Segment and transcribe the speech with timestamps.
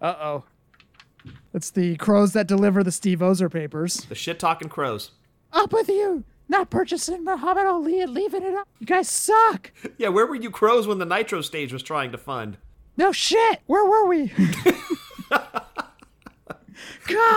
[0.00, 0.44] Uh oh.
[1.52, 3.96] It's the crows that deliver the Steve Ozer papers.
[4.08, 5.10] The shit talking crows.
[5.52, 6.24] Up with you!
[6.48, 8.68] Not purchasing Muhammad Ali and leaving it up.
[8.78, 9.72] You guys suck!
[9.98, 12.56] Yeah, where were you crows when the Nitro stage was trying to fund?
[12.96, 13.60] No shit!
[13.66, 14.28] Where were we?
[15.30, 15.42] God,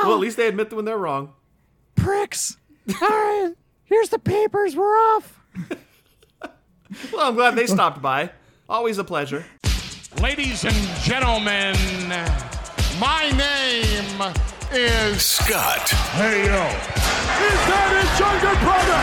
[0.05, 1.33] Well, at least they admit when they're wrong.
[1.95, 2.57] pricks!
[3.01, 3.55] Alright,
[3.85, 5.39] here's the papers, we're off!
[7.11, 8.29] Well, I'm glad they stopped by.
[8.69, 9.43] Always a pleasure.
[10.21, 11.73] Ladies and gentlemen,
[12.99, 14.21] my name
[14.71, 16.63] is Scott, Hey Yo.
[17.43, 19.01] Is that his younger brother?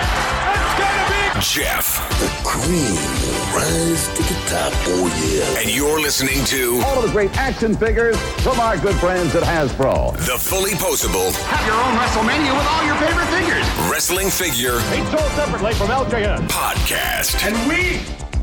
[0.50, 4.72] It's gonna be Jeff, The cream will rise to the top.
[4.92, 5.60] Oh, yeah.
[5.60, 9.42] and you're listening to all of the great action figures from our good friends at
[9.42, 10.12] Hasbro.
[10.26, 13.66] the fully posable Have your own WrestleMania with all your favorite figures.
[13.90, 16.48] Wrestling Figure They Sold separately from LJN.
[16.48, 17.42] Podcast.
[17.46, 18.00] And we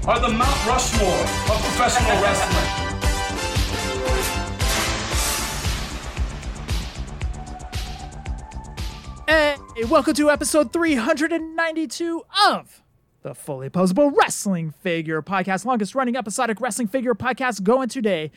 [0.08, 1.22] are the Mount Rushmore
[1.54, 2.87] of professional wrestling.
[9.78, 12.82] Hey, welcome to episode 392 of
[13.22, 18.32] the Fully Posable Wrestling Figure Podcast, longest running episodic wrestling figure podcast going today.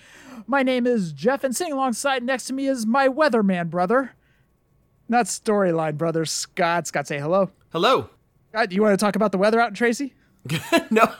[0.46, 4.12] My name is Jeff, and sitting alongside next to me is my weatherman brother.
[5.08, 6.86] Not storyline brother, Scott.
[6.86, 7.50] Scott, say hello.
[7.72, 8.10] Hello.
[8.50, 10.12] Scott, do you want to talk about the weather out in Tracy?
[10.90, 11.10] no.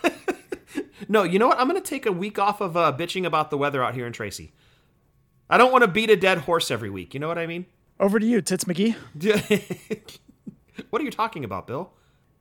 [1.09, 1.59] no, you know what?
[1.59, 4.07] I'm going to take a week off of uh, bitching about the weather out here
[4.07, 4.53] in Tracy.
[5.49, 7.15] I don't want to beat a dead horse every week.
[7.15, 7.65] You know what I mean?
[8.01, 8.97] Over to you, Tits McGee.
[10.91, 11.93] what are you talking about, Bill?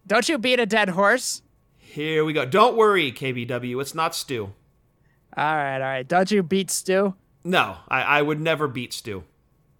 [0.07, 1.41] Don't you beat a dead horse?
[1.75, 2.45] Here we go.
[2.45, 3.81] Don't worry, KBW.
[3.81, 4.53] It's not Stu.
[5.35, 6.07] All right, all right.
[6.07, 7.13] Don't you beat Stu?
[7.43, 9.25] No, I, I would never beat Stu.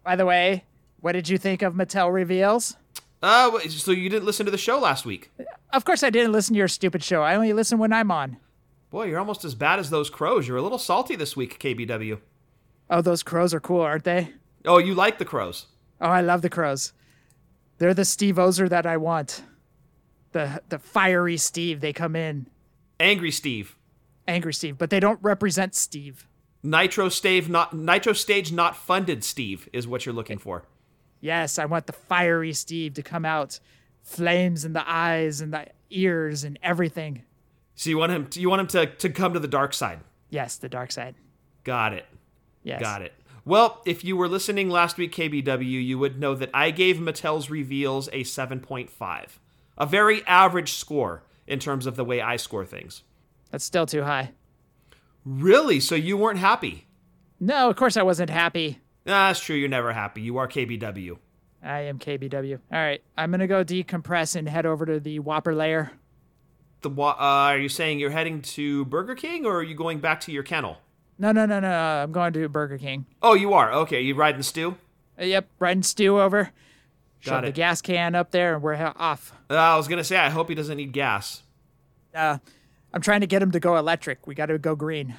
[0.03, 0.66] By the way,
[1.00, 2.75] what did you think of Mattel reveals?
[3.23, 5.31] Uh, so you didn't listen to the show last week?
[5.72, 7.23] Of course, I didn't listen to your stupid show.
[7.23, 8.35] I only listen when I'm on.
[8.89, 10.45] Boy, you're almost as bad as those crows.
[10.45, 12.19] You're a little salty this week, KBW.
[12.89, 14.33] Oh, those crows are cool, aren't they?
[14.65, 15.65] Oh, you like the crows?
[16.02, 16.93] Oh, I love the crows.
[17.77, 19.43] They're the Steve Ozer that I want.
[20.31, 21.81] The the fiery Steve.
[21.81, 22.47] They come in
[23.00, 23.75] Angry Steve.
[24.28, 26.28] angry Steve, but they don't represent Steve.
[26.61, 30.66] Nitro Stave not Nitro Stage not funded Steve is what you're looking for.
[31.22, 33.59] Yes, I want the fiery Steve to come out,
[34.03, 37.23] flames in the eyes and the ears and everything.
[37.75, 40.00] So you want him to, you want him to, to come to the dark side.
[40.29, 41.16] Yes, the dark side.
[41.63, 42.05] Got it.
[42.63, 42.81] Yes.
[42.81, 43.13] Got it.
[43.45, 47.50] Well, if you were listening last week, KBW, you would know that I gave Mattel's
[47.50, 49.27] reveals a 7.5.
[49.77, 53.03] A very average score in terms of the way I score things.
[53.51, 54.31] That's still too high.
[55.25, 55.79] Really?
[55.79, 56.85] So you weren't happy?
[57.39, 58.79] No, of course I wasn't happy.
[59.05, 59.55] Nah, that's true.
[59.55, 60.22] You're never happy.
[60.22, 61.17] You are KBW.
[61.63, 62.59] I am KBW.
[62.72, 65.91] All right, I'm gonna go decompress and head over to the Whopper layer.
[66.81, 70.22] The uh, are you saying you're heading to Burger King or are you going back
[70.22, 70.78] to your kennel?
[71.19, 71.69] No, no, no, no.
[71.69, 73.06] I'm going to Burger King.
[73.22, 73.72] Oh, you are.
[73.74, 74.78] Okay, you riding stew?
[75.19, 76.46] Uh, yep, riding Stu over.
[77.25, 79.34] Got Shove the gas can up there, and we're off.
[79.50, 81.44] Uh, I was gonna say I hope he doesn't need gas.
[82.16, 82.38] Uh,
[82.94, 84.25] I'm trying to get him to go electric.
[84.25, 85.16] We got to go green.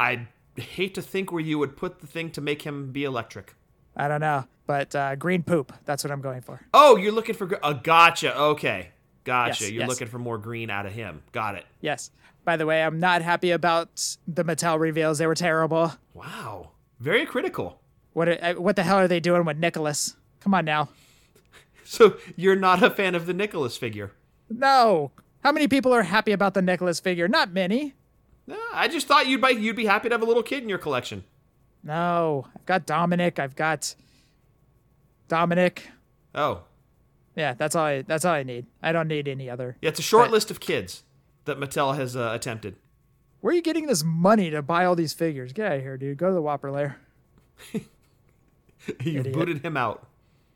[0.00, 3.54] I hate to think where you would put the thing to make him be electric.
[3.94, 5.72] I don't know, but uh, green poop.
[5.84, 6.62] That's what I'm going for.
[6.72, 7.46] Oh, you're looking for.
[7.46, 8.34] gr- Uh, gotcha.
[8.38, 8.88] Okay,
[9.24, 9.64] gotcha.
[9.64, 9.88] Yes, you're yes.
[9.90, 11.22] looking for more green out of him.
[11.32, 11.66] Got it.
[11.82, 12.10] Yes.
[12.48, 15.18] By the way, I'm not happy about the Mattel reveals.
[15.18, 15.92] They were terrible.
[16.14, 16.70] Wow.
[16.98, 17.82] Very critical.
[18.14, 18.56] What?
[18.58, 20.16] What the hell are they doing with Nicholas?
[20.40, 20.88] Come on now.
[21.84, 24.12] So you're not a fan of the Nicholas figure?
[24.48, 25.10] No.
[25.44, 27.28] How many people are happy about the Nicholas figure?
[27.28, 27.92] Not many.
[28.50, 30.70] Uh, I just thought you'd be you'd be happy to have a little kid in
[30.70, 31.24] your collection.
[31.84, 32.46] No.
[32.56, 33.38] I've got Dominic.
[33.38, 33.94] I've got
[35.28, 35.88] Dominic.
[36.34, 36.62] Oh,
[37.36, 37.84] Yeah, that's all.
[37.84, 38.64] I, that's all I need.
[38.82, 39.76] I don't need any other.
[39.82, 39.90] yeah.
[39.90, 41.04] It's a short But- list of kids
[41.48, 42.76] that Mattel has uh, attempted.
[43.40, 45.52] Where are you getting this money to buy all these figures?
[45.52, 46.16] Get out of here, dude.
[46.18, 46.98] Go to the Whopper lair.
[49.04, 50.06] you booted him out.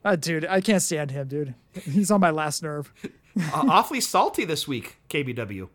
[0.05, 1.55] Oh, dude, I can't stand him, dude.
[1.85, 2.93] He's on my last nerve.
[3.35, 5.67] Uh, awfully salty this week, KBW.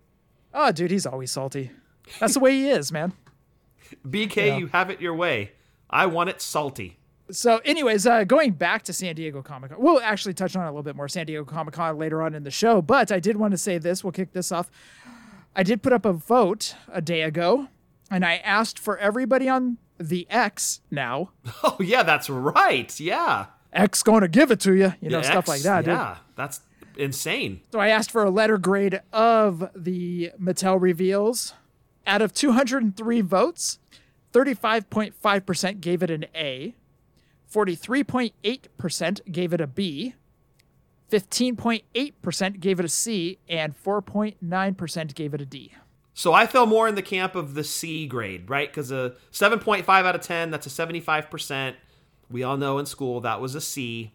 [0.53, 1.71] Oh, dude, he's always salty.
[2.19, 3.13] That's the way he is, man.
[4.07, 4.57] BK, Yeah.
[4.57, 5.53] you have it your way.
[5.89, 6.99] I want it salty.
[7.29, 10.69] So, anyways, uh, going back to San Diego Comic Con, we'll actually touch on a
[10.69, 13.35] little bit more San Diego Comic Con later on in the show, but I did
[13.37, 14.03] want to say this.
[14.03, 14.69] We'll kick this off.
[15.55, 17.67] I did put up a vote a day ago,
[18.09, 21.31] and I asked for everybody on the X now.
[21.63, 22.97] Oh yeah, that's right.
[22.99, 23.47] Yeah.
[23.73, 25.93] X going to give it to you, you know, The stuff X, like that, dude.
[25.95, 26.61] Yeah, that's
[26.97, 27.61] insane.
[27.71, 31.53] So I asked for a letter grade of the Mattel reveals.
[32.05, 33.79] Out of 203 votes,
[34.33, 36.73] 35.5% gave it an A,
[37.51, 40.15] 43.8% gave it a B,
[41.11, 45.71] 15.8% gave it a C, and 4.9% gave it a D.
[46.13, 48.69] So I fell more in the camp of the C grade, right?
[48.69, 51.75] Because a 7.5 out of 10, that's a 75%.
[52.29, 54.13] We all know in school that was a C.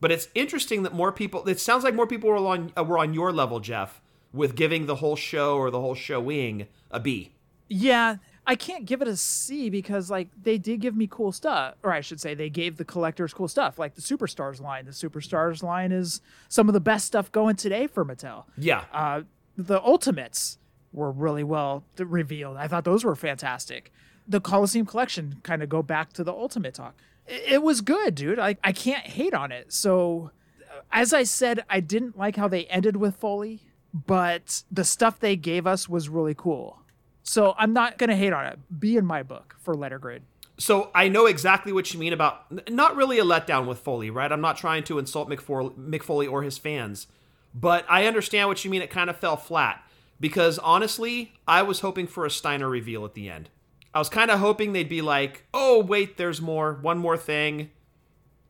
[0.00, 2.98] But it's interesting that more people, it sounds like more people were on, uh, were
[2.98, 4.02] on your level, Jeff,
[4.32, 7.32] with giving the whole show or the whole showing a B.
[7.68, 8.16] Yeah,
[8.46, 11.92] I can't give it a C because like they did give me cool stuff, or
[11.92, 14.84] I should say they gave the collectors cool stuff, like the Superstars line.
[14.84, 18.44] The Superstars line is some of the best stuff going today for Mattel.
[18.58, 18.84] Yeah.
[18.92, 19.22] Uh,
[19.56, 20.58] the Ultimates
[20.92, 22.56] were really well revealed.
[22.56, 23.92] I thought those were fantastic.
[24.28, 26.94] The Coliseum collection kind of go back to the Ultimate talk.
[27.26, 28.38] It, it was good, dude.
[28.38, 29.72] I I can't hate on it.
[29.72, 30.30] So,
[30.70, 33.62] uh, as I said, I didn't like how they ended with Foley,
[33.94, 36.80] but the stuff they gave us was really cool.
[37.24, 38.58] So I'm not gonna hate on it.
[38.78, 40.22] Be in my book for letter grade.
[40.56, 44.30] So I know exactly what you mean about not really a letdown with Foley, right?
[44.30, 47.08] I'm not trying to insult Mick Foley, Mick Foley or his fans,
[47.52, 48.82] but I understand what you mean.
[48.82, 49.82] It kind of fell flat
[50.20, 53.48] because honestly, I was hoping for a Steiner reveal at the end.
[53.92, 57.70] I was kind of hoping they'd be like, "Oh, wait, there's more, one more thing,"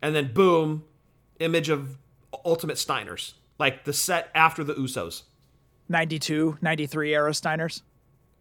[0.03, 0.85] and then boom,
[1.39, 1.97] image of
[2.45, 5.23] Ultimate Steiners, like the set after the Usos.
[5.89, 7.83] 92, 93 era Steiners.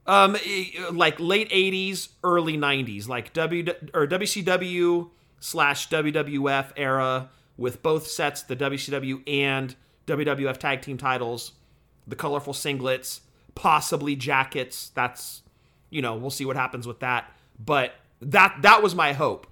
[0.06, 5.10] Um, eh, like late '80s, early '90s, like W or WCW
[5.40, 9.76] slash WWF era, with both sets, the WCW and
[10.08, 11.54] WWF tag team titles,
[12.08, 13.22] the colorful singlets,
[13.56, 14.92] possibly jackets.
[14.94, 15.42] That's,
[15.90, 17.32] you know, we'll see what happens with that.
[17.64, 19.48] But that that was my hope.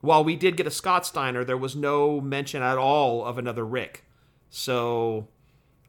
[0.00, 3.66] While we did get a Scott Steiner, there was no mention at all of another
[3.66, 4.04] Rick.
[4.48, 5.28] So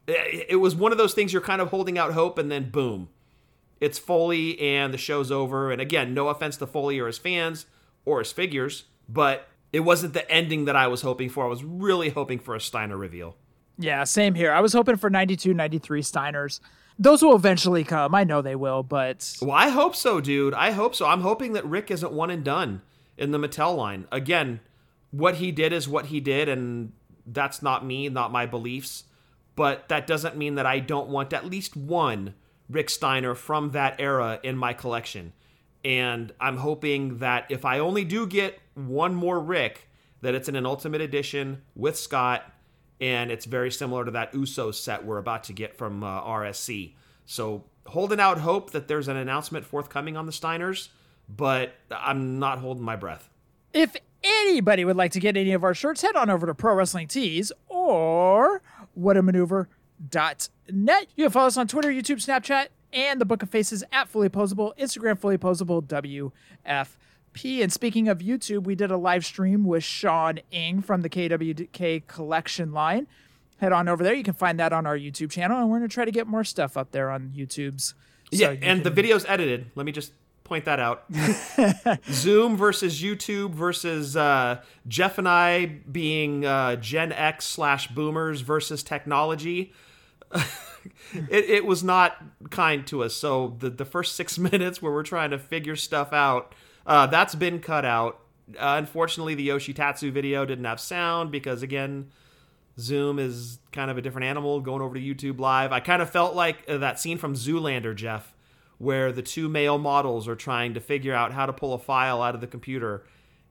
[0.06, 2.68] it, it was one of those things you're kind of holding out hope, and then
[2.68, 3.08] boom
[3.82, 5.72] it's Foley and the show's over.
[5.72, 7.66] And again, no offense to Foley or his fans
[8.04, 11.44] or his figures, but it wasn't the ending that I was hoping for.
[11.44, 13.36] I was really hoping for a Steiner reveal.
[13.76, 14.52] Yeah, same here.
[14.52, 16.60] I was hoping for 92, 93 Steiners.
[16.96, 18.14] Those will eventually come.
[18.14, 20.54] I know they will, but Well, I hope so, dude.
[20.54, 21.06] I hope so.
[21.06, 22.82] I'm hoping that Rick isn't one and done
[23.16, 24.06] in the Mattel line.
[24.12, 24.60] Again,
[25.10, 26.92] what he did is what he did, and
[27.26, 29.04] that's not me, not my beliefs.
[29.56, 32.34] But that doesn't mean that I don't want at least one
[32.68, 35.32] Rick Steiner from that era in my collection.
[35.84, 39.88] And I'm hoping that if I only do get one more Rick,
[40.20, 42.44] that it's in an Ultimate Edition with Scott,
[43.00, 46.94] and it's very similar to that Uso set we're about to get from uh, RSC.
[47.26, 50.88] So holding out hope that there's an announcement forthcoming on the Steiners,
[51.28, 53.28] but I'm not holding my breath.
[53.72, 56.74] if anybody would like to get any of our shirts, head on over to Pro
[56.74, 58.62] Wrestling Tees or
[60.70, 61.06] whatamaneuver.net.
[61.16, 64.28] You can follow us on Twitter, YouTube, Snapchat, and the Book of Faces at Fully
[64.28, 67.62] Posable, Instagram Fully Posable WFP.
[67.62, 72.06] And speaking of YouTube, we did a live stream with Sean Ing from the KWK
[72.06, 73.06] collection line.
[73.58, 74.14] Head on over there.
[74.14, 76.26] You can find that on our YouTube channel, and we're going to try to get
[76.26, 77.94] more stuff up there on YouTube's.
[78.32, 79.70] So yeah, and can- the video's edited.
[79.74, 80.12] Let me just
[80.42, 81.04] point that out.
[82.10, 88.82] Zoom versus YouTube versus uh, Jeff and I being uh, Gen X slash Boomers versus
[88.82, 89.72] technology.
[91.30, 92.16] it, it was not
[92.50, 93.14] kind to us.
[93.14, 96.54] So the the first six minutes where we're trying to figure stuff out,
[96.86, 98.18] uh, that's been cut out.
[98.54, 102.10] Uh, unfortunately, the Yoshitatsu video didn't have sound because again,
[102.78, 105.72] Zoom is kind of a different animal going over to YouTube Live.
[105.72, 108.34] I kind of felt like uh, that scene from Zoolander, Jeff,
[108.78, 112.22] where the two male models are trying to figure out how to pull a file
[112.22, 113.04] out of the computer.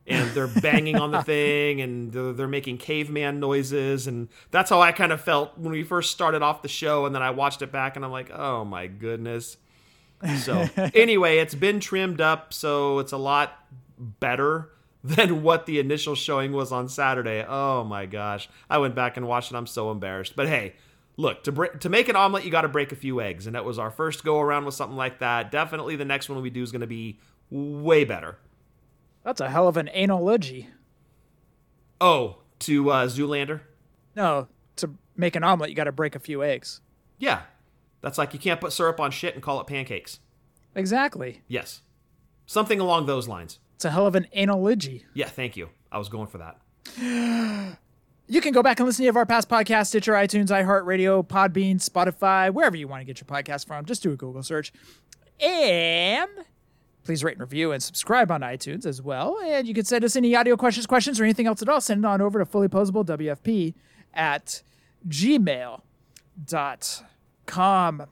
[0.08, 4.08] And they're banging on the thing and they're, they're making caveman noises.
[4.08, 7.06] And that's how I kind of felt when we first started off the show.
[7.06, 9.58] And then I watched it back and I'm like, oh my goodness.
[10.40, 12.54] So, anyway, it's been trimmed up.
[12.54, 13.54] So it's a lot
[13.98, 14.70] better
[15.04, 17.46] than what the initial showing was on Saturday.
[17.48, 18.50] Oh my gosh.
[18.70, 19.56] I went back and watched it.
[19.56, 20.36] I'm so embarrassed.
[20.36, 20.74] But hey,
[21.18, 23.56] look, to break, to make an omelet, you got to break a few eggs, and
[23.56, 25.52] that was our first go around with something like that.
[25.52, 28.38] Definitely the next one we do is going to be way better.
[29.24, 30.70] That's a hell of an analogy.
[32.00, 33.62] Oh, to uh, Zoolander?
[34.16, 34.48] No,
[34.78, 36.82] to make an omelet, you got to break a few eggs.
[37.20, 37.42] Yeah.
[38.02, 40.20] That's like you can't put syrup on shit and call it pancakes.
[40.74, 41.42] Exactly.
[41.48, 41.82] Yes.
[42.48, 43.60] Something along those lines.
[43.76, 45.06] It's a hell of an analogy.
[45.14, 45.70] Yeah, thank you.
[45.92, 47.78] I was going for that.
[48.28, 51.28] You can go back and listen to any of our past podcasts, Stitcher, iTunes, iHeartRadio,
[51.28, 53.84] Podbean, Spotify, wherever you want to get your podcast from.
[53.84, 54.72] Just do a Google search.
[55.42, 56.30] And
[57.04, 59.38] please rate and review and subscribe on iTunes as well.
[59.44, 61.82] And you can send us any audio questions, questions, or anything else at all.
[61.82, 63.74] Send it on over to fullyposablewfp
[64.14, 64.62] at
[66.48, 68.06] gmail.com.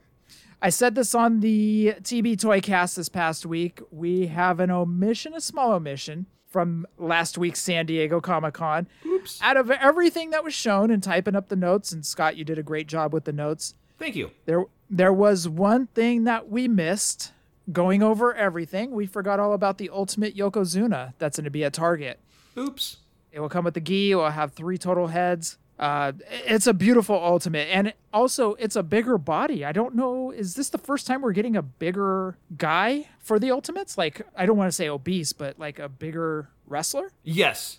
[0.62, 3.80] I said this on the TB Toycast this past week.
[3.90, 8.88] We have an omission, a small omission from last week's San Diego Comic Con.
[9.06, 9.40] Oops.
[9.40, 12.58] Out of everything that was shown and typing up the notes, and Scott, you did
[12.58, 13.74] a great job with the notes.
[13.98, 14.32] Thank you.
[14.46, 17.32] There, There was one thing that we missed
[17.72, 18.92] going over everything.
[18.92, 22.18] We forgot all about the ultimate Yokozuna that's going to be at Target.
[22.56, 22.96] Oops.
[23.32, 24.12] It will come with the gi.
[24.12, 25.58] It will have three total heads.
[25.78, 29.64] Uh, it's a beautiful ultimate, and also it's a bigger body.
[29.64, 30.30] I don't know.
[30.30, 33.96] Is this the first time we're getting a bigger guy for the ultimates?
[33.96, 37.12] Like I don't want to say obese, but like a bigger wrestler.
[37.22, 37.78] Yes,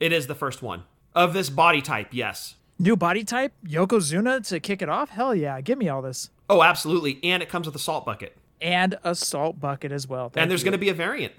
[0.00, 2.08] it is the first one of this body type.
[2.12, 2.54] Yes.
[2.78, 5.10] New body type, Yokozuna to kick it off.
[5.10, 6.30] Hell yeah, give me all this.
[6.48, 7.20] Oh, absolutely.
[7.22, 8.36] And it comes with a salt bucket.
[8.60, 10.30] And a salt bucket as well.
[10.30, 11.34] Thank and there's going to be a variant.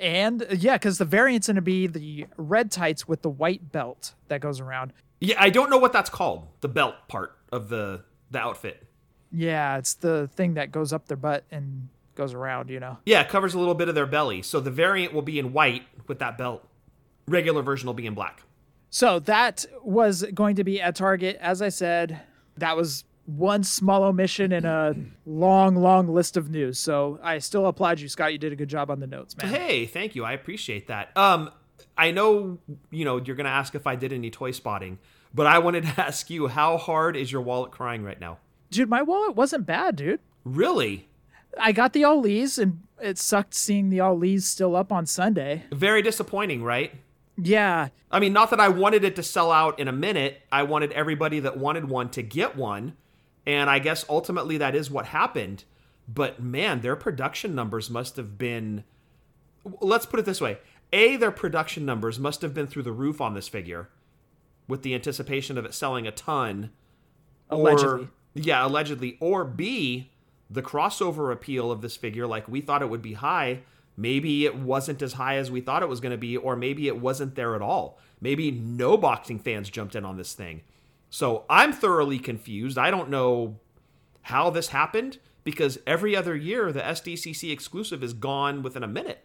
[0.00, 3.72] And uh, yeah, because the variant's going to be the red tights with the white
[3.72, 4.92] belt that goes around.
[5.20, 6.48] Yeah, I don't know what that's called.
[6.60, 8.86] The belt part of the the outfit.
[9.32, 12.98] Yeah, it's the thing that goes up their butt and goes around, you know.
[13.06, 14.42] Yeah, it covers a little bit of their belly.
[14.42, 16.66] So the variant will be in white with that belt.
[17.26, 18.42] Regular version will be in black.
[18.90, 21.36] So that was going to be at Target.
[21.40, 22.20] As I said,
[22.56, 24.94] that was one small omission in a
[25.26, 26.78] long, long list of news.
[26.78, 28.32] So I still applaud you, Scott.
[28.32, 29.52] You did a good job on the notes, man.
[29.52, 30.24] Hey, thank you.
[30.24, 31.14] I appreciate that.
[31.14, 31.50] Um,
[31.96, 32.58] I know
[32.90, 34.98] you know you're gonna ask if I did any toy spotting,
[35.34, 38.38] but I wanted to ask you how hard is your wallet crying right now?
[38.70, 40.20] Dude, my wallet wasn't bad, dude.
[40.44, 41.08] Really?
[41.60, 45.04] I got the All Lees, and it sucked seeing the All Lees still up on
[45.06, 45.64] Sunday.
[45.72, 46.94] Very disappointing, right?
[47.40, 50.40] Yeah, I mean, not that I wanted it to sell out in a minute.
[50.50, 52.96] I wanted everybody that wanted one to get one.
[53.48, 55.64] And I guess ultimately that is what happened.
[56.06, 58.84] But man, their production numbers must have been.
[59.80, 60.58] Let's put it this way
[60.92, 63.88] A, their production numbers must have been through the roof on this figure
[64.68, 66.70] with the anticipation of it selling a ton.
[67.48, 68.04] Allegedly.
[68.04, 69.16] Or, yeah, allegedly.
[69.18, 70.10] Or B,
[70.50, 73.60] the crossover appeal of this figure, like we thought it would be high,
[73.96, 76.86] maybe it wasn't as high as we thought it was going to be, or maybe
[76.86, 77.98] it wasn't there at all.
[78.20, 80.60] Maybe no boxing fans jumped in on this thing.
[81.10, 82.76] So I'm thoroughly confused.
[82.78, 83.58] I don't know
[84.22, 89.24] how this happened because every other year the SDCC exclusive is gone within a minute.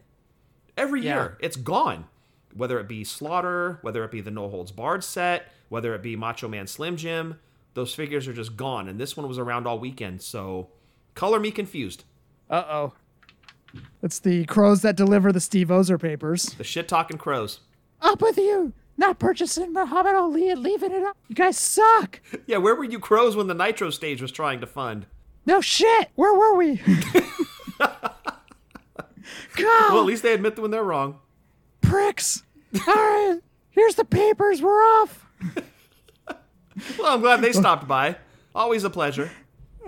[0.78, 1.16] Every Yeah.
[1.16, 2.06] year it's gone.
[2.54, 6.16] Whether it be Slaughter, whether it be the No Holds Barred set, whether it be
[6.16, 7.40] Macho Man Slim Jim,
[7.74, 8.88] those figures are just gone.
[8.88, 10.22] And this one was around all weekend.
[10.22, 10.70] So
[11.16, 12.06] color me confused.
[12.50, 12.94] Uh oh.
[14.04, 16.44] It's the crows that deliver the Steve Ozer papers.
[16.58, 17.62] The shit talking crows.
[18.02, 18.72] Up with you!
[18.98, 21.18] Not purchasing Muhammad Ali and leaving it up.
[21.28, 22.20] You guys suck!
[22.46, 25.08] Yeah, where were you crows when the Nitro stage was trying to fund?
[25.46, 26.10] No shit!
[26.16, 26.80] Where were we?
[29.56, 31.20] God, Well, at least they admit when they're wrong.
[31.82, 32.44] pricks!
[32.88, 33.40] Alright,
[33.72, 35.26] here's the papers, we're off!
[36.98, 38.16] Well, I'm glad they stopped by.
[38.56, 39.30] Always a pleasure.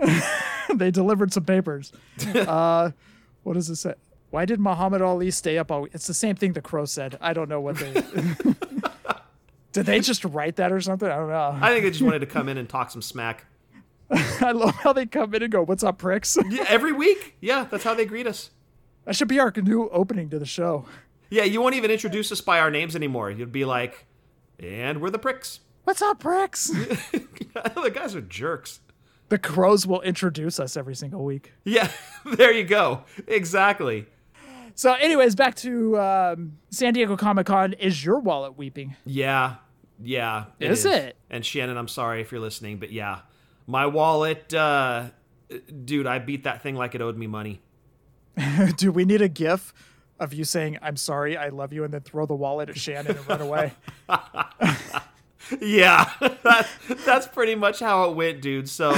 [0.72, 1.92] they delivered some papers.
[2.32, 2.92] uh,
[3.42, 3.94] what does it say?
[4.30, 5.90] Why did Muhammad Ali stay up all week?
[5.96, 7.18] It's the same thing the crow said.
[7.20, 7.92] I don't know what they.
[9.76, 11.06] Did they just write that or something?
[11.06, 11.58] I don't know.
[11.60, 13.44] I think they just wanted to come in and talk some smack.
[14.10, 17.36] I love how they come in and go, "What's up, pricks?" Yeah, every week.
[17.40, 18.50] Yeah, that's how they greet us.
[19.04, 20.86] that should be our new opening to the show.
[21.28, 23.30] Yeah, you won't even introduce us by our names anymore.
[23.30, 24.06] You'd be like,
[24.58, 25.60] and we're the pricks.
[25.84, 26.68] What's up, pricks?
[27.12, 28.80] the guys are jerks.
[29.28, 31.52] the crows will introduce us every single week.
[31.64, 31.90] Yeah,
[32.24, 33.04] there you go.
[33.26, 34.06] Exactly.
[34.74, 37.72] So, anyways, back to um, San Diego Comic Con.
[37.74, 38.94] Is your wallet weeping?
[39.04, 39.56] Yeah,
[40.02, 40.44] yeah.
[40.60, 41.16] Is it?
[41.30, 43.20] And Shannon, I'm sorry if you're listening, but yeah,
[43.66, 45.10] my wallet, uh,
[45.84, 47.60] dude, I beat that thing like it owed me money.
[48.76, 49.72] Do we need a GIF
[50.18, 53.16] of you saying "I'm sorry, I love you" and then throw the wallet at Shannon
[53.16, 53.72] and run away?
[55.60, 56.68] Yeah, that,
[57.04, 58.68] that's pretty much how it went, dude.
[58.68, 58.92] So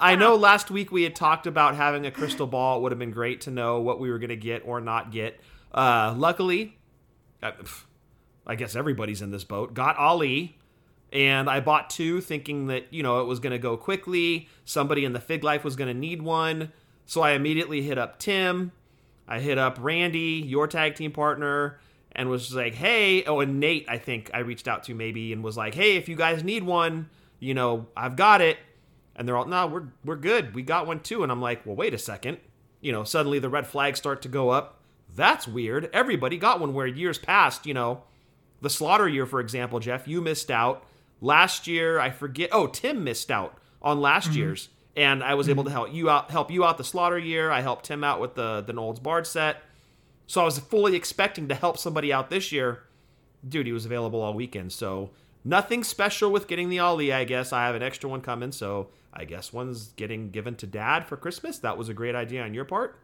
[0.00, 2.78] I know last week we had talked about having a crystal ball.
[2.78, 5.12] It would have been great to know what we were going to get or not
[5.12, 5.40] get.
[5.72, 6.76] Uh, luckily,
[7.42, 7.84] I, pff,
[8.48, 9.74] I guess everybody's in this boat.
[9.74, 10.56] Got Ali,
[11.12, 14.48] and I bought two, thinking that you know it was going to go quickly.
[14.64, 16.72] Somebody in the Fig Life was going to need one,
[17.06, 18.72] so I immediately hit up Tim.
[19.28, 21.78] I hit up Randy, your tag team partner,
[22.12, 25.44] and was like, "Hey, oh, and Nate, I think I reached out to maybe and
[25.44, 28.58] was like, "Hey, if you guys need one, you know, I've got it."
[29.14, 30.54] And they're all, "No, we're we're good.
[30.54, 32.38] We got one too." And I'm like, "Well, wait a second.
[32.80, 34.80] You know, suddenly the red flags start to go up.
[35.14, 35.90] That's weird.
[35.92, 38.04] Everybody got one where years past, you know,
[38.60, 40.84] the slaughter year, for example, Jeff, you missed out.
[41.20, 42.50] Last year, I forget.
[42.52, 44.38] Oh, Tim missed out on last mm-hmm.
[44.38, 45.76] year's, and I was able to mm-hmm.
[45.76, 46.30] help you out.
[46.30, 47.50] Help you out the slaughter year.
[47.50, 49.62] I helped Tim out with the the No Holds Barred set.
[50.26, 52.84] So I was fully expecting to help somebody out this year.
[53.48, 54.72] Dude, he was available all weekend.
[54.72, 55.10] So
[55.42, 57.12] nothing special with getting the Ali.
[57.12, 58.52] I guess I have an extra one coming.
[58.52, 61.58] So I guess one's getting given to Dad for Christmas.
[61.58, 62.98] That was a great idea on your part.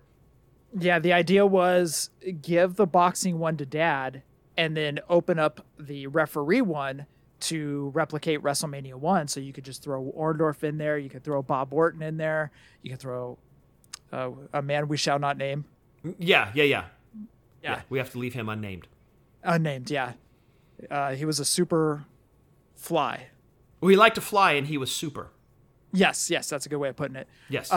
[0.79, 2.11] Yeah, the idea was
[2.43, 4.23] give the boxing one to dad
[4.57, 7.07] and then open up the referee one
[7.41, 9.29] to replicate WrestleMania 1.
[9.29, 10.97] So you could just throw Orndorff in there.
[10.99, 12.51] You could throw Bob Orton in there.
[12.83, 13.39] You could throw
[14.13, 15.65] uh, a man we shall not name.
[16.19, 16.85] Yeah, yeah, yeah,
[17.63, 17.81] Yeah.
[17.89, 18.87] We have to leave him unnamed.
[19.43, 20.13] Unnamed, yeah.
[20.91, 22.05] Uh, he was a super
[22.75, 23.29] fly.
[23.81, 25.31] Well, he liked to fly, and he was super.
[25.93, 27.29] Yes, yes, that's a good way of putting it.
[27.49, 27.71] Yes.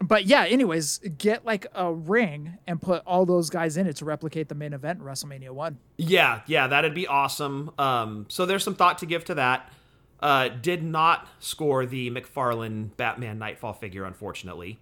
[0.00, 4.04] But yeah, anyways, get like a ring and put all those guys in it to
[4.04, 5.78] replicate the main event in WrestleMania 1.
[5.98, 7.70] Yeah, yeah, that'd be awesome.
[7.78, 9.72] Um, so there's some thought to give to that.
[10.20, 14.80] Uh, did not score the McFarlane Batman Nightfall figure, unfortunately.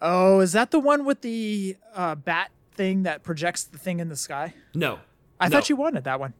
[0.00, 4.08] Oh, is that the one with the uh, bat thing that projects the thing in
[4.08, 4.54] the sky?
[4.74, 5.00] No.
[5.40, 5.56] I No.
[5.56, 6.34] thought you wanted that one.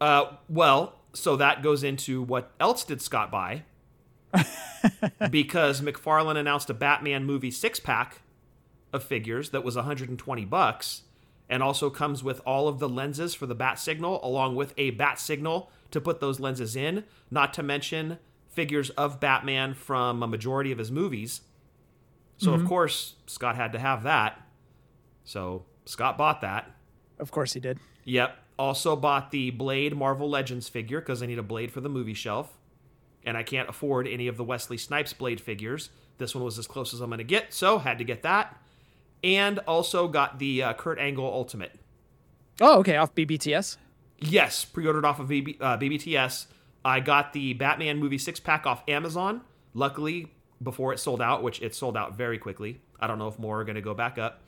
[0.00, 3.64] Uh, well, so that goes into what else did Scott buy?
[5.30, 8.22] because McFarlane announced a Batman movie six pack
[8.92, 11.02] of figures that was 120 bucks,
[11.48, 14.90] and also comes with all of the lenses for the bat signal, along with a
[14.90, 17.04] bat signal to put those lenses in.
[17.30, 18.18] Not to mention
[18.48, 21.42] figures of Batman from a majority of his movies.
[22.38, 22.68] So of mm-hmm.
[22.68, 24.40] course Scott had to have that.
[25.24, 26.70] So Scott bought that.
[27.18, 27.78] Of course he did.
[28.04, 28.36] Yep.
[28.58, 32.14] Also bought the Blade Marvel Legends figure because I need a Blade for the movie
[32.14, 32.56] shelf.
[33.24, 35.90] And I can't afford any of the Wesley Snipes Blade figures.
[36.18, 38.56] This one was as close as I'm going to get, so had to get that.
[39.22, 41.78] And also got the uh, Kurt Angle Ultimate.
[42.60, 43.76] Oh, okay, off BBTS.
[44.18, 46.46] Yes, pre-ordered off of BB, uh, BBTS.
[46.84, 49.42] I got the Batman movie six pack off Amazon.
[49.74, 52.80] Luckily, before it sold out, which it sold out very quickly.
[52.98, 54.42] I don't know if more are going to go back up.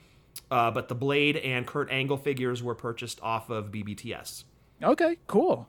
[0.51, 4.45] Uh, but the Blade and Kurt Angle figures were purchased off of BBTS.
[4.83, 5.69] Okay, cool.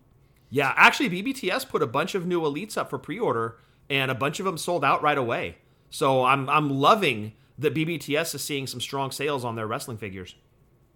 [0.54, 3.58] Yeah, actually, BBTS put a bunch of new elites up for pre-order,
[3.90, 5.58] and a bunch of them sold out right away.
[5.90, 10.36] So I'm I'm loving that BBTS is seeing some strong sales on their wrestling figures.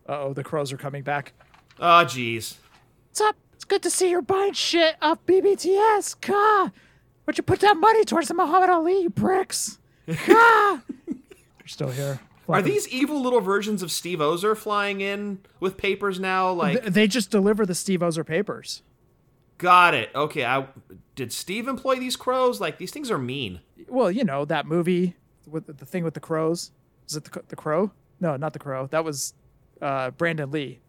[0.08, 1.34] Uh oh, the crows are coming back.
[1.80, 2.58] Oh, jeez.
[3.10, 3.36] What's up?
[3.56, 6.22] It's good to see you're buying shit off BBTS.
[6.22, 6.72] Ka!
[7.24, 9.80] Why'd you put that money towards the Muhammad Ali, you pricks?
[10.08, 10.82] Ka!
[11.08, 11.18] They're
[11.66, 12.20] still here.
[12.48, 16.52] Are these evil little versions of Steve Ozer flying in with papers now?
[16.52, 18.84] Like, Th- They just deliver the Steve Ozer papers.
[19.58, 20.10] Got it.
[20.16, 20.68] Okay, I
[21.16, 22.62] did Steve employ these crows?
[22.62, 23.62] Like, these things are mean.
[23.88, 25.16] Well, you know that movie
[25.46, 26.72] with the thing with the crows.
[27.08, 27.92] Is it the, the crow?
[28.20, 28.88] No, not the crow.
[28.88, 29.34] That was
[29.82, 30.80] uh, Brandon Lee.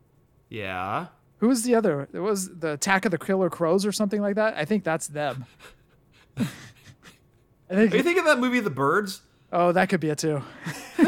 [0.49, 1.07] Yeah.
[1.39, 2.09] Who was the other?
[2.13, 4.57] It was the Attack of the Killer Crows or something like that.
[4.57, 5.47] I think that's them.
[6.37, 6.51] I think.
[7.71, 8.05] Are you think.
[8.05, 9.23] thinking of that movie, The Birds?
[9.53, 10.43] Oh, that could be it too.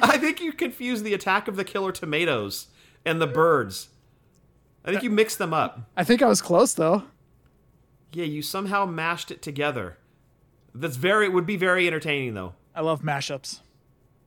[0.00, 2.68] I think you confused the Attack of the Killer Tomatoes
[3.04, 3.88] and the Birds.
[4.84, 5.80] I think you mixed them up.
[5.96, 7.04] I think I was close though.
[8.12, 9.98] Yeah, you somehow mashed it together.
[10.74, 12.54] That's very it would be very entertaining though.
[12.74, 13.60] I love mashups.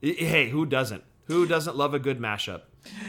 [0.01, 1.03] Hey, who doesn't?
[1.25, 2.61] Who doesn't love a good mashup?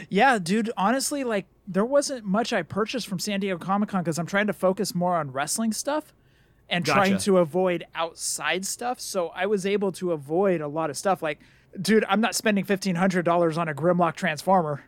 [0.08, 4.18] Yeah, dude, honestly, like there wasn't much I purchased from San Diego Comic Con because
[4.18, 6.12] I'm trying to focus more on wrestling stuff
[6.68, 9.00] and trying to avoid outside stuff.
[9.00, 11.22] So I was able to avoid a lot of stuff.
[11.22, 11.38] Like,
[11.80, 14.84] dude, I'm not spending fifteen hundred dollars on a Grimlock Transformer.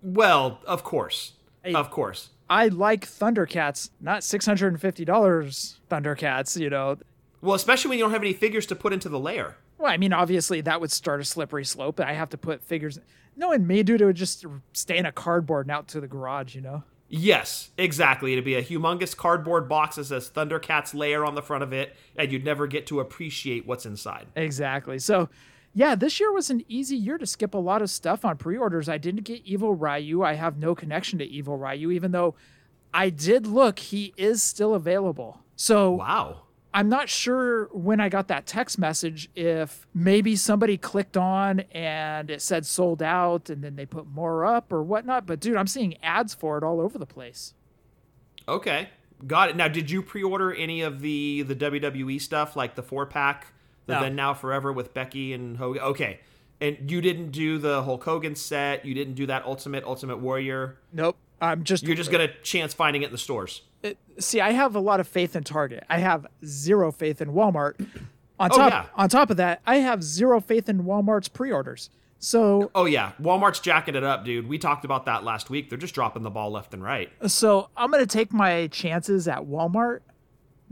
[0.00, 1.32] Well, of course.
[1.64, 2.30] Of course.
[2.50, 6.60] I like Thundercats, not six hundred and fifty dollars Thundercats.
[6.60, 6.98] You know,
[7.40, 9.56] Well, especially when you don't have any figures to put into the layer.
[9.78, 12.00] well, I mean, obviously that would start a slippery slope.
[12.00, 12.98] I have to put figures.
[13.36, 14.44] Knowing me, dude, it would just
[14.74, 16.54] stay in a cardboard and out to the garage.
[16.54, 16.82] You know.
[17.08, 18.32] Yes, exactly.
[18.32, 21.94] It'd be a humongous cardboard box that says Thundercats layer on the front of it,
[22.16, 24.26] and you'd never get to appreciate what's inside.
[24.34, 24.98] Exactly.
[24.98, 25.28] So,
[25.74, 28.88] yeah, this year was an easy year to skip a lot of stuff on pre-orders.
[28.88, 30.22] I didn't get Evil Ryu.
[30.22, 32.34] I have no connection to Evil Ryu, even though
[32.92, 33.78] I did look.
[33.78, 35.40] He is still available.
[35.56, 36.42] So Wow.
[36.74, 42.30] I'm not sure when I got that text message if maybe somebody clicked on and
[42.30, 45.26] it said sold out, and then they put more up or whatnot.
[45.26, 47.52] But dude, I'm seeing ads for it all over the place.
[48.48, 48.88] Okay.
[49.26, 49.56] Got it.
[49.56, 53.51] Now, did you pre-order any of the the WWE stuff, like the four pack,
[53.86, 54.00] the No.
[54.02, 55.82] Then Now Forever with Becky and Hogan?
[55.82, 56.20] Okay.
[56.60, 58.84] And you didn't do the Hulk Hogan set.
[58.84, 60.78] You didn't do that Ultimate Ultimate Warrior.
[60.92, 61.16] Nope.
[61.40, 63.62] I'm just You're just gonna chance finding it in the stores.
[64.20, 65.82] see, I have a lot of faith in Target.
[65.90, 67.74] I have zero faith in Walmart.
[68.38, 68.86] On Oh, top, yeah.
[68.96, 71.90] on top of that, I have zero faith in Walmart's pre-orders.
[72.18, 74.48] So, Oh yeah, Walmart's jacking it up, dude.
[74.48, 75.68] We talked about that last week.
[75.68, 77.10] They're just dropping the ball left and right.
[77.26, 80.00] so I'm gonna take my chances at Walmart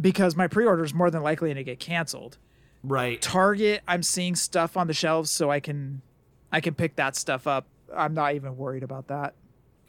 [0.01, 2.39] because my pre-order is more than likely gonna get canceled.
[2.83, 3.21] Right.
[3.21, 6.03] Target, I'm seeing stuff on the shelves, so I can,
[6.51, 7.67] I can pick that stuff up.
[7.95, 9.35] I'm not even worried about that.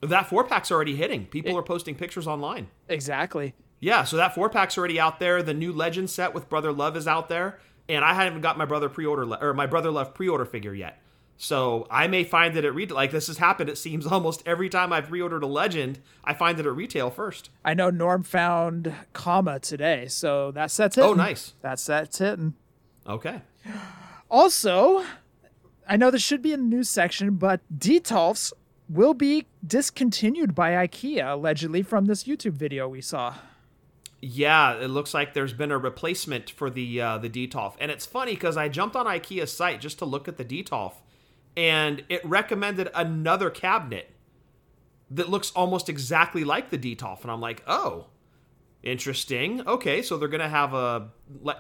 [0.02, 1.28] That four pack's already hitting.
[1.28, 2.68] People are posting pictures online.
[2.90, 3.54] Exactly.
[3.80, 5.42] Yeah, so that four pack's already out there.
[5.44, 8.66] The new Legend set with Brother Love is out there, and I haven't got my
[8.66, 11.00] brother pre-order le- or my Brother Love pre-order figure yet.
[11.38, 12.96] So I may find that it at retail.
[12.96, 13.70] Like this has happened.
[13.70, 17.50] It seems almost every time I've reordered a Legend, I find it at retail first.
[17.66, 21.02] I know Norm found comma today, so that sets it.
[21.02, 21.54] Oh, nice.
[21.62, 22.40] That sets it.
[23.08, 23.42] Okay.
[24.30, 25.04] also,
[25.88, 28.54] I know this should be in the news section, but Detolfs
[28.88, 33.36] will be discontinued by IKEA allegedly from this YouTube video we saw.
[34.22, 38.06] Yeah, it looks like there's been a replacement for the uh, the Detolf, and it's
[38.06, 40.94] funny because I jumped on IKEA's site just to look at the Detolf,
[41.58, 44.12] and it recommended another cabinet
[45.10, 48.08] that looks almost exactly like the Detolf, and I'm like, oh,
[48.84, 49.68] interesting.
[49.68, 51.10] Okay, so they're gonna have a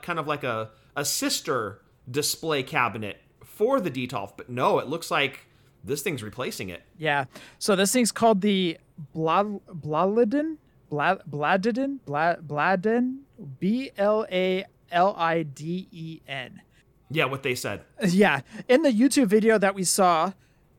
[0.03, 5.11] kind of like a a sister display cabinet for the Detolf, but no, it looks
[5.11, 5.41] like
[5.83, 6.83] this thing's replacing it.
[6.97, 7.25] Yeah.
[7.59, 8.77] So this thing's called the
[9.13, 10.57] Blad Bladden
[10.89, 13.19] Bla- Bladden Bla- Bladden
[13.59, 16.61] B L A L I D E N.
[17.09, 17.81] Yeah, what they said.
[18.05, 18.41] Yeah.
[18.67, 20.33] In the YouTube video that we saw,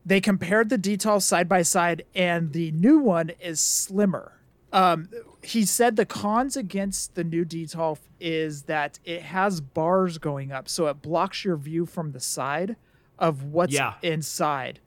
[0.05, 4.33] they compared the Detolf side by side, and the new one is slimmer.
[4.71, 5.09] Um,
[5.43, 10.69] he said the cons against the new Detolf is that it has bars going up,
[10.69, 12.75] so it blocks your view from the side
[13.19, 13.95] of what's Yeah.
[14.01, 14.79] inside.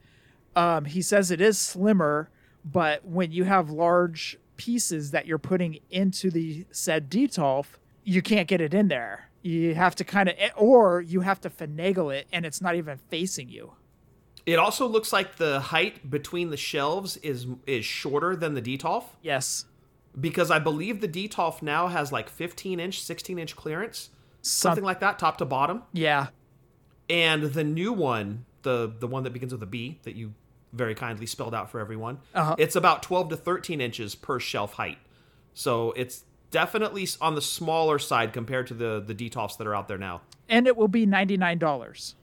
[0.54, 2.30] Um, he says it is slimmer,
[2.64, 7.66] but when you have large pieces that you're putting into the said Detolf,
[8.04, 9.30] you can't get it in there.
[9.42, 12.98] You have to kind of, or you have to finagle it, and it's not even
[13.10, 13.72] facing you.
[14.46, 19.04] It also looks like the height between the shelves is is shorter than the Detolf.
[19.22, 19.66] Yes,
[20.18, 24.10] because I believe the Detolf now has like 15 inch, 16 inch clearance,
[24.42, 25.82] Some- something like that, top to bottom.
[25.92, 26.28] yeah,
[27.08, 30.34] And the new one, the the one that begins with a B that you
[30.72, 32.54] very kindly spelled out for everyone, Uh-huh.
[32.58, 34.98] it's about 12 to 13 inches per shelf height.
[35.54, 39.88] So it's definitely on the smaller side compared to the the Detolfs that are out
[39.88, 40.22] there now.
[40.48, 42.14] and it will be ninety nine dollars.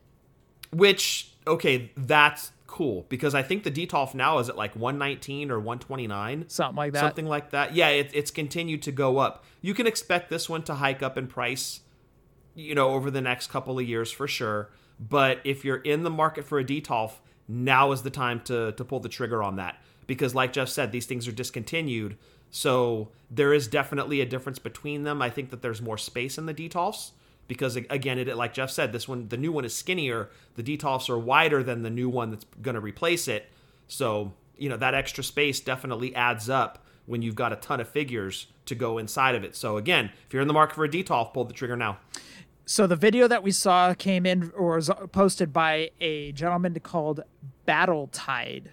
[0.72, 5.60] Which okay, that's cool because I think the Detolf now is at like 119 or
[5.60, 6.50] 129.
[6.50, 7.00] Something like that.
[7.02, 7.76] Something like that.
[7.76, 9.46] Yeah, it, it's continued to go up.
[9.62, 11.82] You can expect this one to hike up in price,
[12.56, 14.72] you know, over the next couple of years for sure.
[15.00, 18.84] But if you're in the market for a Detolf, now is the time to to
[18.84, 22.18] pull the trigger on that because, like Jeff said, these things are discontinued.
[22.50, 25.22] So there is definitely a difference between them.
[25.22, 27.12] I think that there's more space in the Detolfs
[27.48, 30.30] because again, it like Jeff said, this one the new one is skinnier.
[30.56, 33.52] The Detolfs are wider than the new one that's going to replace it.
[33.88, 37.90] So you know that extra space definitely adds up when you've got a ton of
[37.90, 39.56] figures to go inside of it.
[39.56, 42.00] So again, if you're in the market for a Detolf, pull the trigger now.
[42.66, 47.22] so the video that we saw came in or was posted by a gentleman called
[47.66, 48.72] Battle Tide.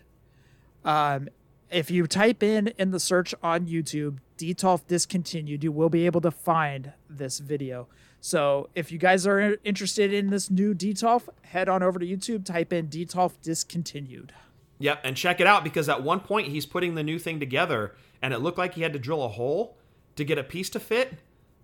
[0.85, 1.29] Um,
[1.71, 6.21] if you type in in the search on YouTube Detolf discontinued, you will be able
[6.23, 7.89] to find this video.
[8.21, 12.45] So if you guys are interested in this new Detolf, head on over to YouTube,
[12.45, 14.33] type in Detolf discontinued.
[14.79, 17.95] Yep, and check it out because at one point he's putting the new thing together,
[18.23, 19.77] and it looked like he had to drill a hole
[20.17, 21.15] to get a piece to fit.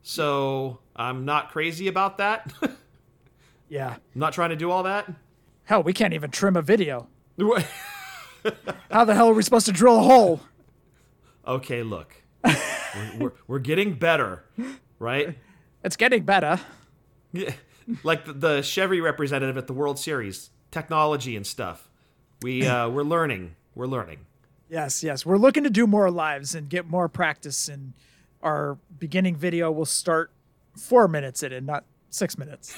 [0.03, 2.53] So I'm not crazy about that.
[3.69, 3.95] Yeah.
[3.95, 5.12] I'm not trying to do all that.
[5.64, 7.09] Hell, we can't even trim a video.
[8.90, 10.40] How the hell are we supposed to drill a hole?
[11.47, 12.14] okay, look,
[12.45, 12.55] we're,
[13.19, 14.45] we're, we're getting better,
[15.01, 15.37] right?
[15.87, 16.59] It's getting better.
[17.33, 17.53] Yeah,
[18.03, 21.88] like the, the Chevy representative at the World Series, technology and stuff.
[22.42, 23.55] We uh, we're learning.
[23.77, 24.27] We're learning.
[24.68, 25.25] Yes, yes.
[25.25, 27.68] We're looking to do more lives and get more practice.
[27.68, 27.92] And
[28.42, 30.33] our beginning video will start
[30.77, 32.77] four minutes in and not six minutes.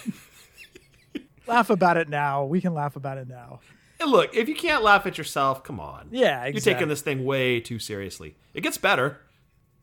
[1.46, 2.44] laugh about it now.
[2.44, 3.60] We can laugh about it now.
[4.00, 6.08] And look, if you can't laugh at yourself, come on.
[6.10, 8.36] Yeah, You're taking this thing way too seriously.
[8.52, 9.22] It gets better.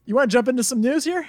[0.05, 1.27] You want to jump into some news here?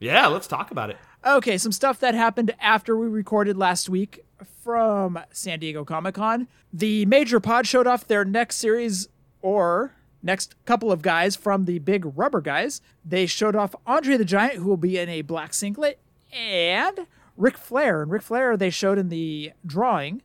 [0.00, 0.96] Yeah, let's talk about it.
[1.26, 4.26] Okay, some stuff that happened after we recorded last week
[4.62, 6.48] from San Diego Comic Con.
[6.70, 9.08] The Major Pop showed off their next series
[9.40, 12.82] or next couple of guys from the Big Rubber Guys.
[13.06, 15.98] They showed off Andre the Giant, who will be in a black singlet,
[16.30, 17.06] and
[17.38, 18.02] Ric Flair.
[18.02, 20.20] And Ric Flair, they showed in the drawing,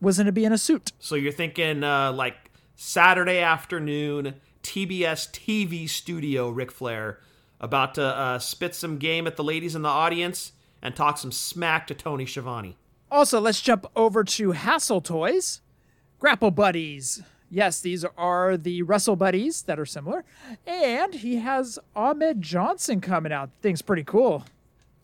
[0.00, 0.92] was going to be in a suit.
[0.98, 7.20] So you're thinking uh, like Saturday afternoon, TBS TV studio, Ric Flair,
[7.60, 11.32] about to uh, spit some game at the ladies in the audience and talk some
[11.32, 12.76] smack to Tony Schiavone.
[13.10, 15.60] Also, let's jump over to Hassle Toys,
[16.18, 17.22] Grapple Buddies.
[17.50, 20.24] Yes, these are the Wrestle Buddies that are similar.
[20.66, 23.50] And he has Ahmed Johnson coming out.
[23.62, 24.44] Thing's pretty cool.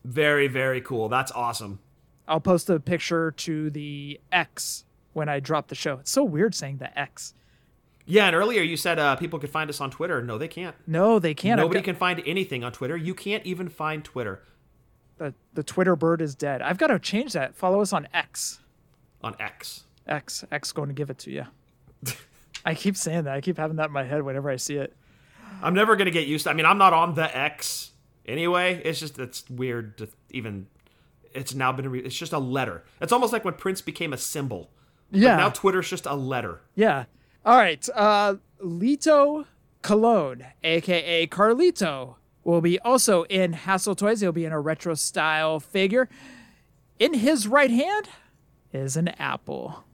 [0.04, 1.08] Very, very cool.
[1.08, 1.78] That's awesome.
[2.28, 5.98] I'll post a picture to the X when I drop the show.
[6.00, 7.32] It's so weird saying the X.
[8.06, 10.22] Yeah, and earlier you said uh, people could find us on Twitter.
[10.22, 10.76] No, they can't.
[10.86, 11.58] No, they can't.
[11.58, 12.96] Nobody got- can find anything on Twitter.
[12.96, 14.42] You can't even find Twitter
[15.18, 16.60] The, the Twitter bird is dead.
[16.60, 17.56] I've got to change that.
[17.56, 18.60] Follow us on X.
[19.22, 19.84] on X.
[20.06, 21.44] X X going to give it to you.
[22.66, 23.34] I keep saying that.
[23.34, 24.94] I keep having that in my head whenever I see it.
[25.62, 26.50] I'm never gonna get used to.
[26.50, 27.92] I mean, I'm not on the X
[28.26, 28.82] anyway.
[28.84, 30.66] It's just it's weird to even.
[31.32, 31.88] It's now been.
[31.90, 32.84] Re- it's just a letter.
[33.00, 34.70] It's almost like when Prince became a symbol.
[35.10, 35.36] But Yeah.
[35.36, 36.60] now Twitter's just a letter.
[36.74, 37.04] Yeah.
[37.44, 37.86] All right.
[37.94, 39.46] Uh, Lito
[39.82, 44.20] Cologne, aka Carlito, will be also in Hassle Toys.
[44.20, 46.08] He'll be in a retro style figure.
[46.98, 48.08] In his right hand
[48.72, 49.84] is an apple.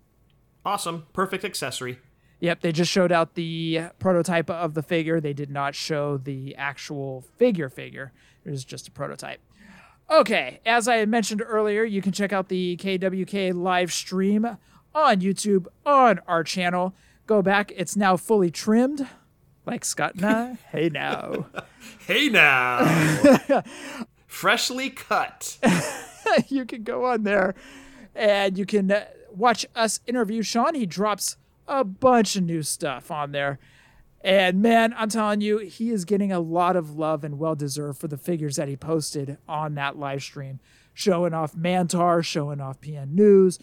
[0.65, 1.07] Awesome.
[1.13, 1.99] Perfect accessory.
[2.41, 5.21] Yep, they just showed out the prototype of the figure.
[5.21, 8.13] They did not show the actual figure figure.
[8.45, 9.41] It was just a prototype.
[10.11, 14.57] Okay, as I had mentioned earlier, you can check out the KWK live stream
[14.95, 16.95] on YouTube on our channel.
[17.31, 19.07] Go back, it's now fully trimmed.
[19.65, 20.59] Like Scott and I.
[20.73, 21.47] hey now.
[22.05, 22.83] Hey now.
[24.27, 25.57] Freshly cut.
[26.49, 27.55] you can go on there
[28.17, 30.75] and you can uh, watch us interview Sean.
[30.75, 31.37] He drops
[31.69, 33.61] a bunch of new stuff on there.
[34.23, 38.01] And man, I'm telling you, he is getting a lot of love and well deserved
[38.01, 40.59] for the figures that he posted on that live stream,
[40.93, 43.61] showing off Mantaur, showing off PN News.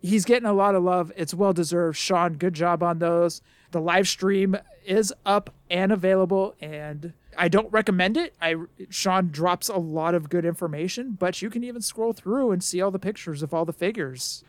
[0.00, 1.12] He's getting a lot of love.
[1.16, 1.98] It's well deserved.
[1.98, 3.42] Sean, good job on those.
[3.70, 8.34] The live stream is up and available, and I don't recommend it.
[8.40, 8.56] I
[8.88, 12.80] Sean drops a lot of good information, but you can even scroll through and see
[12.80, 14.42] all the pictures of all the figures.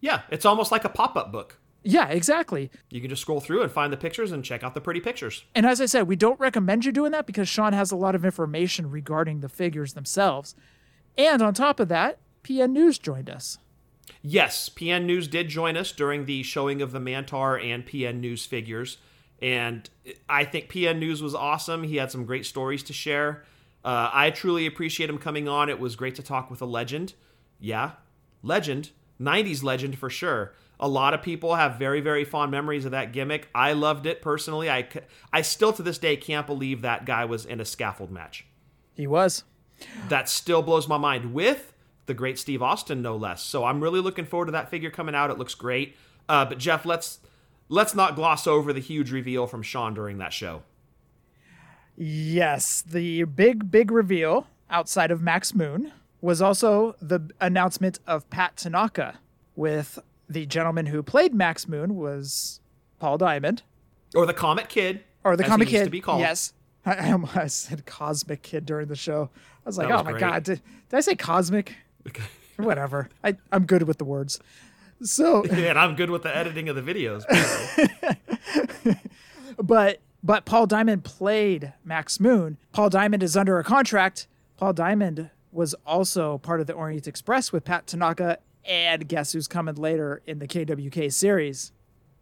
[0.00, 1.58] Yeah, it's almost like a pop-up book.
[1.82, 2.70] Yeah, exactly.
[2.90, 5.44] You can just scroll through and find the pictures and check out the pretty pictures.
[5.54, 8.14] And as I said, we don't recommend you doing that because Sean has a lot
[8.14, 10.54] of information regarding the figures themselves.
[11.16, 13.58] And on top of that, PN News joined us.
[14.30, 18.44] Yes, PN News did join us during the showing of the Mantaur and PN News
[18.44, 18.98] figures.
[19.40, 19.88] And
[20.28, 21.82] I think PN News was awesome.
[21.82, 23.44] He had some great stories to share.
[23.82, 25.70] Uh, I truly appreciate him coming on.
[25.70, 27.14] It was great to talk with a legend.
[27.58, 27.92] Yeah,
[28.42, 28.90] legend.
[29.18, 30.52] 90s legend for sure.
[30.78, 33.48] A lot of people have very, very fond memories of that gimmick.
[33.54, 34.68] I loved it personally.
[34.68, 34.86] I,
[35.32, 38.44] I still to this day can't believe that guy was in a scaffold match.
[38.94, 39.44] He was.
[40.10, 41.72] That still blows my mind with
[42.08, 43.40] the great Steve Austin, no less.
[43.42, 45.30] So I'm really looking forward to that figure coming out.
[45.30, 45.94] It looks great.
[46.28, 47.20] Uh, but Jeff, let's
[47.68, 50.62] let's not gloss over the huge reveal from Sean during that show.
[51.96, 58.56] Yes, the big, big reveal outside of Max Moon was also the announcement of Pat
[58.56, 59.18] Tanaka
[59.56, 62.60] with the gentleman who played Max Moon was
[62.98, 63.62] Paul Diamond.
[64.14, 65.02] Or the Comet Kid.
[65.24, 65.84] Or the as he comic used kid.
[65.84, 66.20] to be called.
[66.20, 66.52] Yes.
[66.86, 69.30] I, I said cosmic kid during the show.
[69.34, 70.20] I was like, was oh my great.
[70.20, 71.74] god, did, did I say cosmic?
[72.56, 73.08] Whatever.
[73.22, 74.40] I, I'm good with the words.
[75.02, 77.24] So yeah, and I'm good with the editing of the videos.
[79.62, 82.58] but but Paul Diamond played Max Moon.
[82.72, 84.26] Paul Diamond is under a contract.
[84.56, 89.46] Paul Diamond was also part of the Orient Express with Pat Tanaka, and guess who's
[89.46, 91.72] coming later in the KWK series?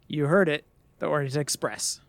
[0.07, 0.65] You heard it,
[0.99, 1.99] the Orient Express.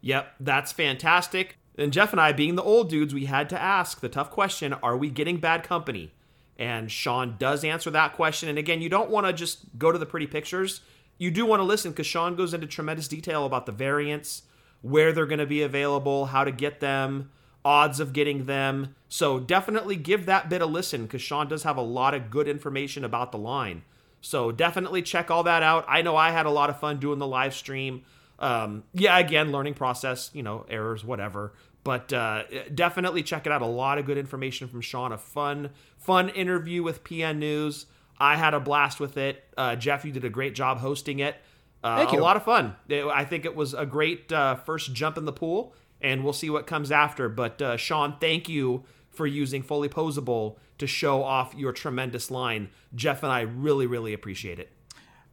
[0.00, 1.58] Yep, that's fantastic.
[1.76, 4.72] And Jeff and I, being the old dudes, we had to ask the tough question
[4.74, 6.12] are we getting Badd Company?
[6.58, 8.48] And Sean does answer that question.
[8.48, 10.80] And again, you don't want to just go to the pretty pictures.
[11.18, 14.42] You do want to listen because Sean goes into tremendous detail about the variants,
[14.82, 17.30] where they're going to be available, how to get them,
[17.64, 18.94] odds of getting them.
[19.08, 22.46] So definitely give that bit a listen because Sean does have a lot of good
[22.46, 23.82] information about the line.
[24.20, 25.84] So definitely check all that out.
[25.88, 28.04] I know I had a lot of fun doing the live stream.
[28.38, 31.52] Um, yeah, again, learning process, you know, errors, whatever.
[31.84, 33.60] But uh, definitely check it out.
[33.60, 35.12] A lot of good information from Sean.
[35.12, 35.70] A fun,
[36.04, 37.86] fun interview with PN News.
[38.18, 39.42] I had a blast with it.
[39.56, 41.36] Uh, Jeff, you did a great job hosting it.
[41.82, 42.20] Uh, Thank you.
[42.20, 42.76] A lot of fun.
[42.88, 46.32] It- I think it was a great uh, first jump in the pool, and we'll
[46.32, 47.28] see what comes after.
[47.28, 52.68] But uh, Sean, thank you for using Fully Posable to show off your tremendous line.
[52.94, 54.70] Jeff and I really, really appreciate it.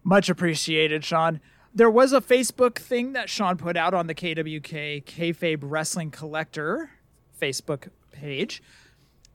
[0.04, 1.40] Much appreciated, Sean.
[1.74, 6.92] There was a Facebook thing that Sean put out on the KWK Kayfabe Wrestling Collector
[7.40, 8.62] Facebook page.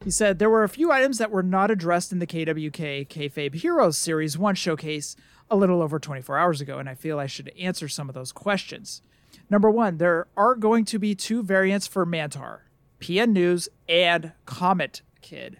[0.05, 3.55] He said there were a few items that were not addressed in the KWK Kayfabe
[3.55, 5.17] Heroes Series 1 showcase
[5.51, 8.33] a little over 24 hours ago, and I feel I should answer some of those
[8.33, 9.03] questions.
[9.49, 12.61] Number one, there are going to be two variants for Mantaur
[13.01, 15.59] PN News and Comet Kid.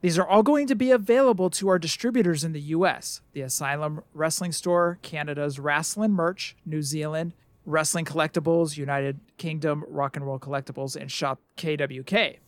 [0.00, 4.02] These are all going to be available to our distributors in the US the Asylum
[4.12, 7.32] Wrestling Store, Canada's Wrestling Merch, New Zealand,
[7.64, 12.38] Wrestling Collectibles, United Kingdom, Rock and Roll Collectibles, and Shop KWK.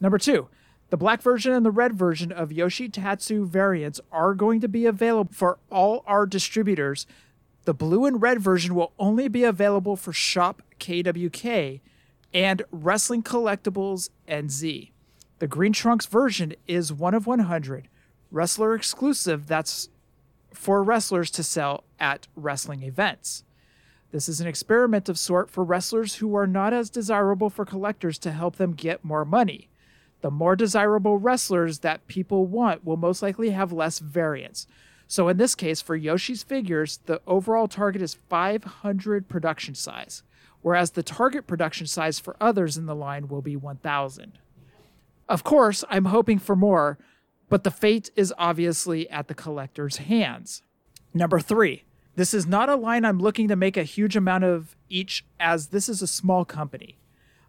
[0.00, 0.48] Number two,
[0.90, 4.86] the black version and the red version of Yoshi Tatsu variants are going to be
[4.86, 7.06] available for all our distributors.
[7.64, 11.80] The blue and red version will only be available for Shop KWK
[12.32, 14.90] and Wrestling Collectibles NZ.
[15.40, 17.88] The Green Trunks version is one of 100,
[18.30, 19.46] wrestler exclusive.
[19.46, 19.88] That's
[20.52, 23.44] for wrestlers to sell at wrestling events.
[24.10, 28.18] This is an experiment of sort for wrestlers who are not as desirable for collectors
[28.20, 29.68] to help them get more money.
[30.20, 34.66] The more desirable wrestlers that people want will most likely have less variance.
[35.06, 40.22] So in this case, for Yoshi's figures, the overall target is 500 production size,
[40.60, 44.38] whereas the target production size for others in the line will be 1,000.
[45.28, 46.98] Of course, I'm hoping for more,
[47.48, 50.62] but the fate is obviously at the collector's hands.
[51.14, 51.84] Number three,
[52.16, 55.68] this is not a line I'm looking to make a huge amount of each, as
[55.68, 56.98] this is a small company.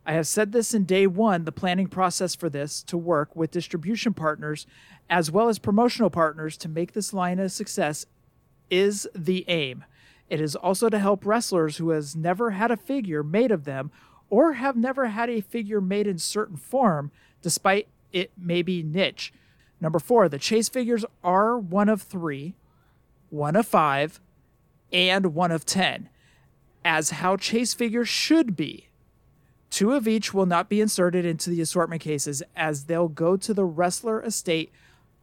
[0.05, 3.51] I have said this in day one the planning process for this to work with
[3.51, 4.65] distribution partners
[5.09, 8.05] as well as promotional partners to make this line a success
[8.69, 9.85] is the aim.
[10.29, 13.91] It is also to help wrestlers who has never had a figure made of them
[14.29, 19.33] or have never had a figure made in certain form despite it may be niche.
[19.81, 22.53] Number 4, the chase figures are one of 3,
[23.29, 24.19] one of 5,
[24.91, 26.09] and one of 10
[26.83, 28.88] as how chase figures should be.
[29.69, 33.53] Two of each will not be inserted into the assortment cases as they'll go to
[33.53, 34.71] the wrestler estate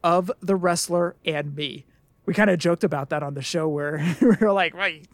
[0.03, 1.85] of the wrestler and me.
[2.25, 5.07] We kind of joked about that on the show where we were like, right,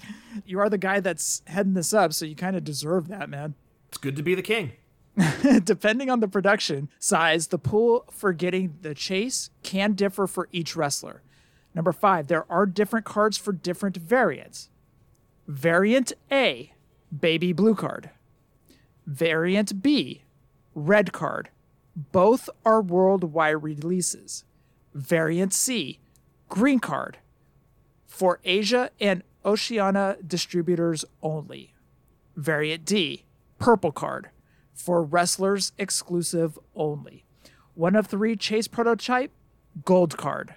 [0.46, 3.56] you are the guy that's heading this up, so you kind of deserve that, man.
[3.90, 4.74] It's good to be the king.
[5.64, 10.76] Depending on the production size, the pool for getting the chase can differ for each
[10.76, 11.22] wrestler.
[11.76, 14.70] Number five, there are different cards for different variants.
[15.48, 16.74] Variant A,
[17.20, 18.10] baby blue card.
[19.06, 20.24] Variant B,
[20.76, 21.50] red card.
[21.96, 24.46] Both are worldwide releases.
[24.94, 26.00] Variant C,
[26.50, 27.18] green card.
[28.08, 31.74] For Asia and Oceania distributors only.
[32.36, 33.26] Variant D,
[33.60, 34.30] purple card.
[34.74, 37.26] For wrestlers exclusive only.
[37.76, 39.32] One of three chase prototype,
[39.84, 40.56] gold card.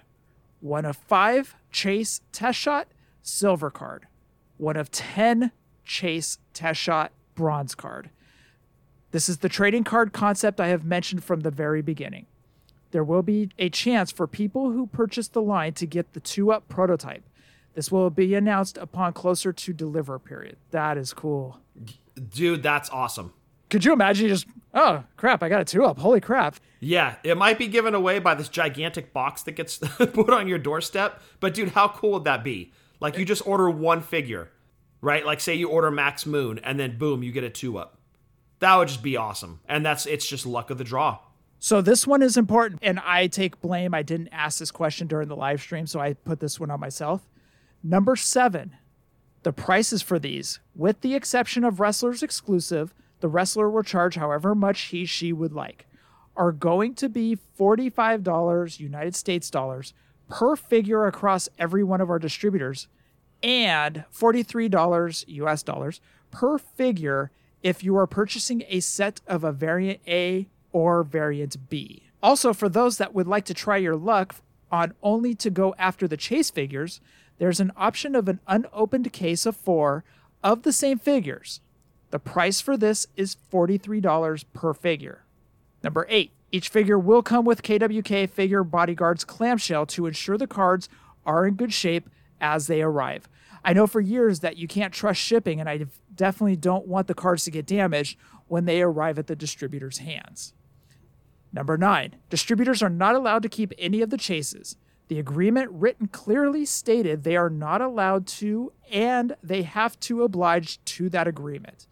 [0.59, 2.87] One of five chase test shot,
[3.21, 4.07] silver card.
[4.57, 5.51] One of 10
[5.85, 8.09] chase test shot, bronze card.
[9.11, 12.25] This is the trading card concept I have mentioned from the very beginning.
[12.91, 16.51] There will be a chance for people who purchase the line to get the two
[16.51, 17.23] up prototype.
[17.73, 20.57] This will be announced upon closer to deliver period.
[20.71, 21.59] That is cool.
[22.33, 23.33] Dude, that's awesome.
[23.69, 25.99] Could you imagine just, oh crap, I got a two up.
[25.99, 26.55] Holy crap.
[26.79, 30.57] Yeah, it might be given away by this gigantic box that gets put on your
[30.57, 32.71] doorstep, but dude, how cool would that be?
[32.99, 34.49] Like you just order one figure,
[35.01, 35.25] right?
[35.25, 37.96] Like say you order Max Moon and then boom, you get a two up.
[38.59, 39.59] That would just be awesome.
[39.67, 41.19] And that's it's just luck of the draw.
[41.59, 43.93] So this one is important, and I take blame.
[43.93, 46.79] I didn't ask this question during the live stream, so I put this one on
[46.79, 47.27] myself.
[47.83, 48.75] Number seven,
[49.41, 54.53] the prices for these, with the exception of wrestlers exclusive, the wrestler will charge however
[54.53, 55.87] much he she would like,
[56.35, 59.93] are going to be $45 United States dollars
[60.29, 62.87] per figure across every one of our distributors
[63.41, 67.31] and $43 US dollars per figure
[67.67, 72.03] if you are purchasing a set of a variant A or variant B.
[72.23, 74.35] Also, for those that would like to try your luck
[74.71, 77.01] on only to go after the chase figures,
[77.39, 80.05] there's an option of an unopened case of four
[80.41, 81.59] of the same figures.
[82.11, 85.25] The price for this is $43 per figure.
[85.83, 90.87] Number eight, each figure will come with KWK Figure Bodyguard's clamshell to ensure the cards
[91.25, 93.27] are in good shape as they arrive.
[93.63, 97.13] I know for years that you can't trust shipping, and I definitely don't want the
[97.13, 98.17] cards to get damaged
[98.47, 100.53] when they arrive at the distributor's hands.
[101.51, 104.77] Number nine, distributors are not allowed to keep any of the chases.
[105.07, 110.83] The agreement written clearly stated they are not allowed to, and they have to oblige
[110.85, 111.87] to that agreement.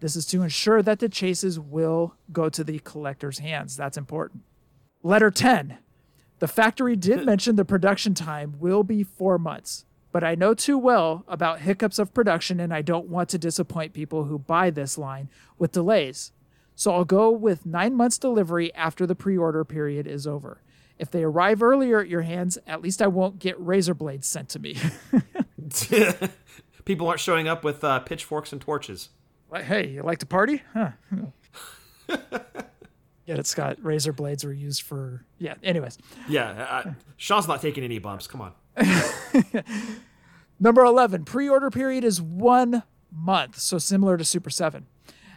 [0.00, 3.76] This is to ensure that the chases will go to the collector's hands.
[3.76, 4.42] That's important.
[5.02, 5.78] Letter 10.
[6.38, 10.78] The factory did mention the production time will be four months, but I know too
[10.78, 14.96] well about hiccups of production and I don't want to disappoint people who buy this
[14.98, 16.32] line with delays.
[16.74, 20.62] So I'll go with nine months delivery after the pre order period is over.
[20.98, 24.48] If they arrive earlier at your hands, at least I won't get razor blades sent
[24.50, 24.76] to me.
[26.84, 29.10] People aren't showing up with uh, pitchforks and torches.
[29.54, 30.62] Hey, you like to party?
[30.72, 30.90] Huh.
[33.26, 35.54] Yet it's got razor blades were used for yeah.
[35.62, 36.50] Anyways, Yeah,
[36.86, 38.26] uh, Shawn's not taking any bumps.
[38.26, 38.52] Come on.
[40.60, 44.86] number eleven pre-order period is one month, so similar to Super Seven.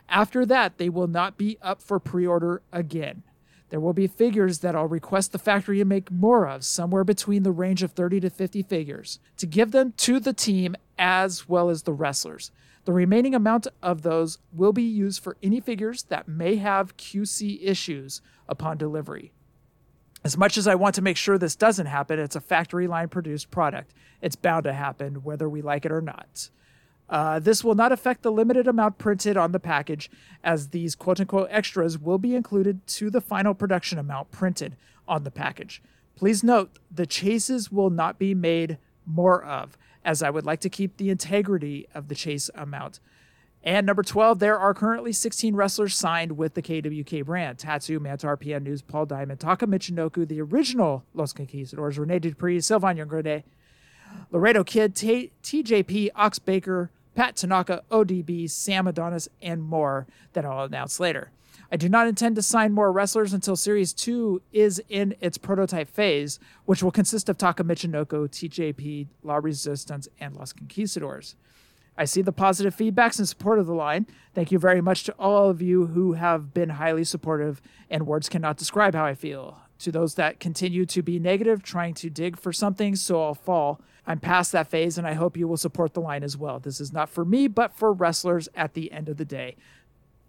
[0.10, 3.24] After that, they will not be up for pre-order again.
[3.70, 7.44] There will be figures that I'll request the factory to make more of, somewhere between
[7.44, 11.70] the range of 30 to 50 figures, to give them to the team as well
[11.70, 12.52] as the wrestlers.
[12.84, 17.60] The remaining amount of those will be used for any figures that may have QC
[17.64, 19.32] issues upon delivery.
[20.24, 23.10] As much as I want to make sure this doesn't happen, it's a factory line
[23.10, 23.94] produced product.
[24.22, 26.50] It's bound to happen whether we like it or not.
[27.10, 30.10] Uh, this will not affect the limited amount printed on the package,
[30.44, 35.24] as these quote unquote extras will be included to the final production amount printed on
[35.24, 35.82] the package.
[36.16, 40.70] Please note the chases will not be made more of, as I would like to
[40.70, 43.00] keep the integrity of the chase amount.
[43.64, 47.60] And number 12, there are currently 16 wrestlers signed with the KWK brand.
[47.60, 52.98] Tatsu, Mantaur, PN News, Paul Diamond, Taka Michinoku, the original Los Conquistadors, Rene Dupree, Sylvain
[53.08, 53.44] Grenier,
[54.32, 60.64] Laredo Kid, T- TJP, Ox Baker, Pat Tanaka, ODB, Sam Adonis, and more that I'll
[60.64, 61.32] announce later.
[61.72, 65.90] I do not intend to sign more wrestlers until Series 2 is in its prototype
[65.90, 71.36] phase, which will consist of Taka Michinoku, TJP, La Resistance, and Los Conquistadors.
[71.98, 74.08] I see the positive feedbacks in support of the line.
[74.34, 78.30] Thank you very much to all of you who have been highly supportive, and words
[78.30, 79.60] cannot describe how I feel.
[79.80, 83.82] To those that continue to be negative, trying to dig for something so I'll fall,
[84.08, 86.60] I'm past that phase, and I hope you will support the line as well.
[86.60, 89.56] This is not for me, but for wrestlers at the end of the day.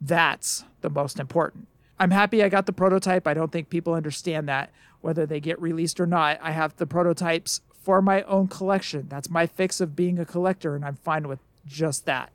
[0.00, 1.68] That's the most important.
[1.98, 3.26] I'm happy I got the prototype.
[3.26, 6.38] I don't think people understand that, whether they get released or not.
[6.42, 9.06] I have the prototypes for my own collection.
[9.08, 12.30] That's my fix of being a collector, and I'm fine with just that.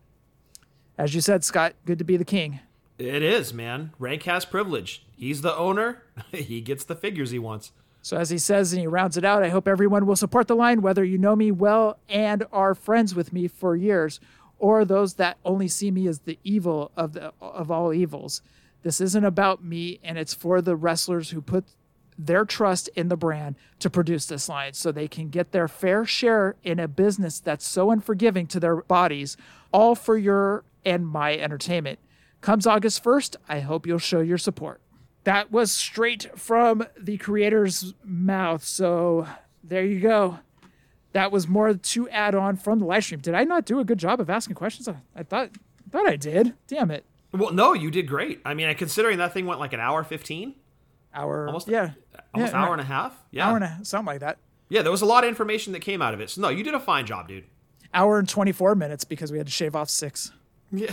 [0.98, 2.60] As you said, Scott, good to be the king.
[2.98, 3.92] It is, man.
[4.00, 5.06] Rank has privilege.
[5.16, 6.04] He's the owner.
[6.32, 7.72] he gets the figures he wants.
[8.02, 10.56] So, as he says and he rounds it out, I hope everyone will support the
[10.56, 14.20] line, whether you know me well and are friends with me for years,
[14.58, 18.42] or those that only see me as the evil of the of all evils.
[18.84, 21.66] This isn't about me, and it's for the wrestlers who put
[22.18, 26.06] their trust in the brand to produce this line so they can get their fair
[26.06, 29.38] share in a business that's so unforgiving to their bodies,
[29.72, 32.00] all for your and my entertainment.
[32.42, 34.82] Comes August 1st, I hope you'll show your support.
[35.26, 39.28] That was straight from the creator's mouth, so
[39.64, 40.40] there you go.
[41.12, 43.20] That was more to add on from the live stream.
[43.20, 44.88] Did I not do a good job of asking questions?
[44.88, 45.50] I, I thought
[45.86, 46.54] I thought I did.
[46.68, 47.06] Damn it.
[47.34, 48.40] Well, no, you did great.
[48.46, 50.56] I mean, considering that thing went like an hour 15,
[51.14, 51.92] Hour almost yeah.
[52.34, 53.14] Almost Yeah, hour and a half.
[53.32, 53.48] Yeah.
[53.50, 54.38] hour and a, something like that.
[54.70, 56.30] Yeah, there was a lot of information that came out of it.
[56.30, 57.46] So no, you did a fine job, dude.
[57.94, 60.32] Hour and 24 minutes because we had to shave off six.
[60.72, 60.92] Yeah.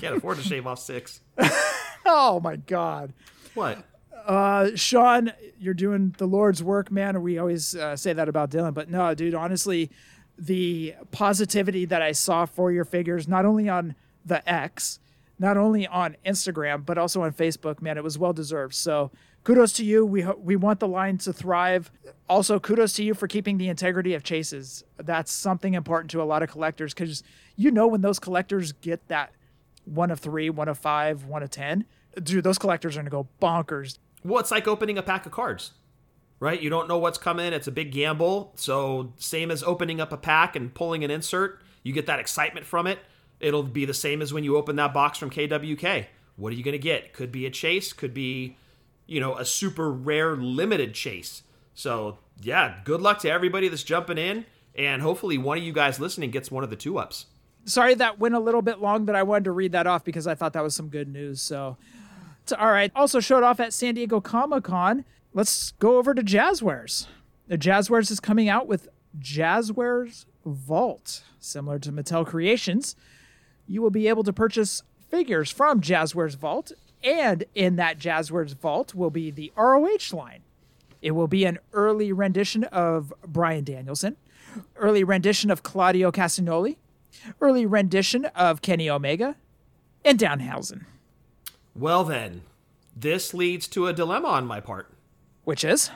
[0.00, 1.20] Can't afford to shave off six.
[2.10, 3.12] Oh my God.
[3.54, 3.84] What?
[4.24, 7.20] Uh, Shawn, you're doing the Lord's work, man.
[7.20, 9.90] We always uh, say that about Dylan, but no, dude, honestly,
[10.38, 15.00] the positivity that I saw for your figures, not only on the X,
[15.38, 18.74] not only on Instagram, but also on Facebook, man, it was well deserved.
[18.74, 19.10] So
[19.44, 20.04] kudos to you.
[20.04, 21.90] We, ho- we want the line to thrive.
[22.28, 24.84] Also, kudos to you for keeping the integrity of chases.
[24.96, 27.22] That's something important to a lot of collectors because
[27.56, 29.32] you know when those collectors get that
[29.84, 31.86] one of three, one of five, one of 10,
[32.22, 33.98] dude, those collectors are to go bonkers.
[34.24, 35.72] Well, it's like opening a pack of cards,
[36.40, 36.60] right?
[36.60, 37.52] You don't know what's coming.
[37.52, 38.52] It's a big gamble.
[38.56, 42.66] So, same as opening up a pack and pulling an insert, you get that excitement
[42.66, 42.98] from it.
[43.40, 46.06] It'll be the same as when you open that box from KWK.
[46.36, 47.12] What are you going to get?
[47.12, 48.56] Could be a chase, could be,
[49.06, 51.42] you know, a super rare limited chase.
[51.74, 54.44] So, yeah, good luck to everybody that's jumping in.
[54.74, 57.26] And hopefully, one of you guys listening gets one of the two ups.
[57.64, 60.26] Sorry that went a little bit long, but I wanted to read that off because
[60.26, 61.42] I thought that was some good news.
[61.42, 61.76] So,
[62.56, 62.90] all right.
[62.94, 65.04] Also showed off at San Diego Comic Con.
[65.34, 67.06] Let's go over to Jazwares.
[67.48, 72.96] The Jazwares is coming out with Jazwares Vault, similar to Mattel Creations.
[73.68, 76.72] You will be able to purchase figures from Jazwares Vault,
[77.04, 80.40] and in that Jazwares Vault will be the ROH line.
[81.02, 84.16] It will be an early rendition of Bryan Danielson,
[84.76, 86.76] early rendition of Claudio Castagnoli,
[87.40, 89.36] early rendition of Kenny Omega,
[90.04, 90.86] and Danhausen,
[91.76, 92.42] Well, then,
[92.96, 94.90] this leads to a dilemma on my part.
[95.44, 95.90] which is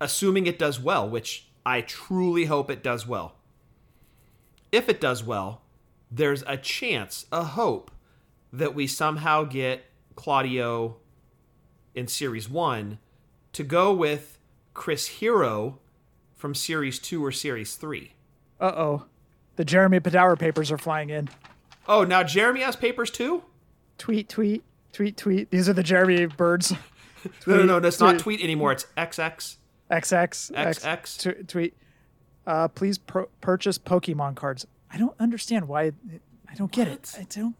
[0.00, 3.34] assuming it does well, which I truly hope it does well.
[4.72, 5.62] If it does well,
[6.10, 7.90] there's a chance, a hope,
[8.52, 9.84] that we somehow get
[10.14, 10.96] Claudio
[11.94, 12.98] in Series 1
[13.52, 14.38] to go with
[14.74, 15.78] Chris Hero
[16.34, 18.12] from Series 2 or Series 3.
[18.60, 19.04] uh oh,
[19.56, 21.28] the Jeremy Padawer papers are flying in.
[21.88, 23.42] Oh, now Jeremy has papers too?
[23.98, 25.50] Tweet, tweet, tweet, tweet.
[25.50, 26.72] These are the Jeremy birds.
[27.44, 28.20] No, no, no, that's not tweet.
[28.38, 28.70] tweet anymore.
[28.70, 29.56] It's XX.
[29.90, 31.18] XX, X, XX.
[31.44, 31.76] tw- tweet.
[32.46, 34.64] Uh, please pro- purchase Pokemon cards.
[34.90, 35.92] I don't understand why.
[36.48, 37.12] I don't get it.
[37.12, 37.20] What?
[37.20, 37.56] I don't.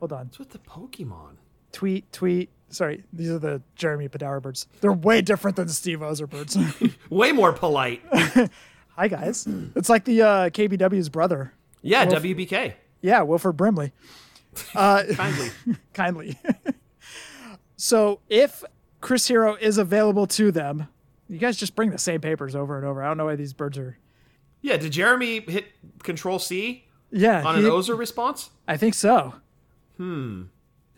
[0.00, 0.26] Hold on.
[0.26, 1.36] What's with the Pokemon?
[1.72, 2.50] Tweet, tweet.
[2.68, 4.66] Sorry, these are the Jeremy Padawer birds.
[4.80, 6.56] They're way different than the Steve Ozer birds.
[7.10, 8.02] Way more polite.
[8.96, 9.46] Hi guys.
[9.74, 11.52] It's like the uh, KBW's brother.
[11.82, 12.74] Yeah, WBK.
[13.00, 13.92] Yeah, Wilford Brimley.
[14.72, 15.50] Kindly.
[15.92, 16.38] kindly.
[17.76, 18.64] so if
[19.04, 20.88] Chris Hero is available to them.
[21.28, 23.02] You guys just bring the same papers over and over.
[23.02, 23.98] I don't know why these birds are.
[24.64, 25.66] Yeah, did Jeremy hit
[26.02, 28.48] Control C Yeah, on an Ozer response?
[28.66, 29.34] I think so.
[29.98, 30.44] Hmm.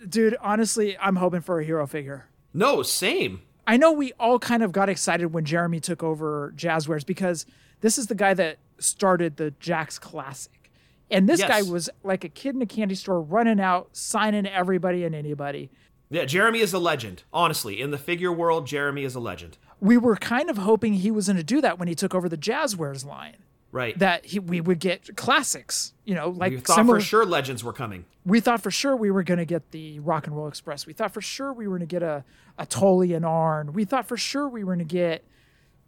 [0.08, 2.26] Dude, honestly, I'm hoping for a hero figure.
[2.54, 3.42] No, same.
[3.66, 7.44] I know we all kind of got excited when Jeremy took over Jazwares because
[7.80, 10.70] this is the guy that started the Jakks Classic.
[11.10, 11.48] And this Yes.
[11.48, 15.70] guy was like a kid in a candy store running out, signing everybody and anybody.
[16.08, 17.24] Yeah, Jeremy is a legend.
[17.32, 19.58] Honestly, in the figure world, Jeremy is a legend.
[19.80, 22.28] We were kind of hoping he was going to do that when he took over
[22.28, 23.38] the Jazwares line.
[23.76, 23.98] Right.
[23.98, 26.98] That he, we would get classics, you know, like we thought similar.
[26.98, 28.06] for sure legends were coming.
[28.24, 30.86] we thought for sure we were going to get the Rock and Roll Express.
[30.86, 32.24] We thought for sure we were going to get a,
[32.56, 33.74] a Tully and Arn.
[33.74, 35.24] We thought for sure we were going to get,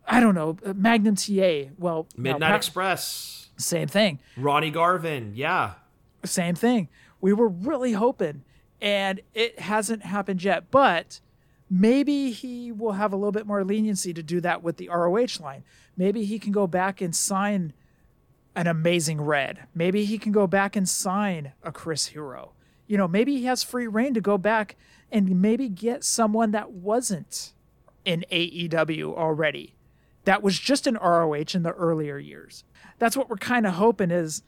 [0.06, 1.70] I don't know, uh, Magnum TA.
[1.78, 4.18] Well, now, Midnight pa- Express, Same thing.
[4.36, 5.32] Ronnie Garvin.
[5.34, 5.72] Yeah.
[6.24, 6.88] Same thing.
[7.22, 8.42] We were really hoping,
[8.82, 10.70] and it hasn't happened yet.
[10.70, 11.20] But
[11.70, 15.40] maybe he will have a little bit more leniency to do that with the ROH
[15.40, 15.64] line.
[15.96, 17.72] Maybe he can go back and sign
[18.58, 19.68] an amazing red.
[19.72, 22.54] Maybe he can go back and sign a Chris Hero.
[22.88, 24.74] You know, maybe he has free reign to go back
[25.12, 27.52] and maybe get someone that wasn't
[28.04, 29.76] in AEW already.
[30.24, 32.64] That was just an ROH in the earlier years.
[32.98, 34.42] That's what we're kind of hoping is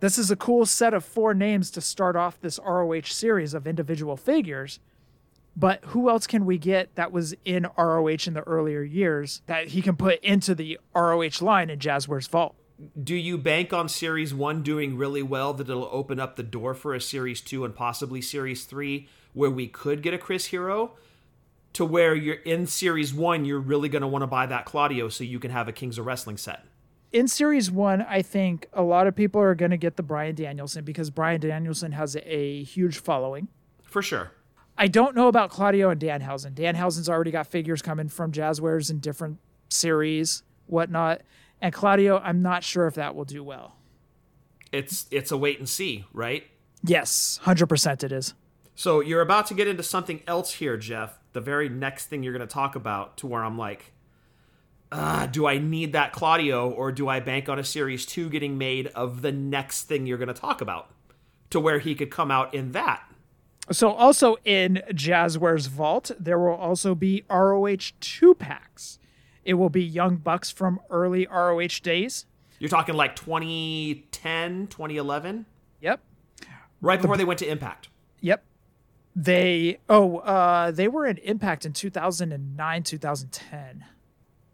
[0.00, 3.66] this is a cool set of four names to start off this ROH series of
[3.66, 4.78] individual figures.
[5.56, 9.68] But who else can we get that was in ROH in the earlier years that
[9.68, 12.56] he can put into the ROH line in Jazwares Vault?
[13.00, 16.74] Do you bank on Series 1 doing really well that it'll open up the door
[16.74, 20.92] for a Series 2 and possibly Series 3 where we could get a Chris Hero?
[21.74, 25.08] To where you're in Series 1, you're really going to want to buy that Claudio
[25.08, 26.64] so you can have a Kings of Wrestling set.
[27.12, 30.34] in series one, I think a lot of people are going to get the Bryan
[30.34, 33.46] Danielson because Bryan Danielson has a huge following.
[33.82, 34.32] For sure.
[34.76, 36.54] I don't know about Claudio and Danhausen.
[36.54, 41.22] Danhausen's already got figures coming from Jazwares in different series, whatnot.
[41.64, 43.76] And Claudio, I'm not sure if that will do well.
[44.70, 46.44] It's it's a wait and see, right?
[46.82, 48.34] Yes, 100% it is.
[48.74, 51.18] So you're about to get into something else here, Jeff.
[51.32, 53.94] The very next thing you're going to talk about, to where I'm like,
[54.92, 58.58] uh, do I need that Claudio, or do I bank on a Series Two getting
[58.58, 60.90] made of the next thing you're going to talk about,
[61.48, 63.10] to where he could come out in that?
[63.72, 68.98] So, also in Jazwares Vault, there will also be ROH 2 packs.
[69.44, 72.26] It will be Young Bucks from early ROH days.
[72.58, 75.46] You're talking like 2010, 2011,
[75.80, 76.00] Yep.
[76.80, 77.88] right before they went to Impact.
[78.20, 78.42] Yep.
[79.16, 83.84] They oh uh they were in Impact in 2009 2010.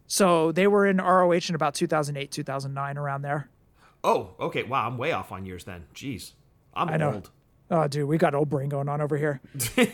[0.07, 3.49] So they were in ROH in about 2008 2009 around there.
[4.03, 4.64] Oh, okay.
[4.64, 5.84] Wow, I'm way off on years then.
[5.95, 6.32] Jeez,
[6.74, 7.12] I'm I know.
[7.14, 7.30] old.
[7.70, 9.41] Oh dude, we got old brain going on over here.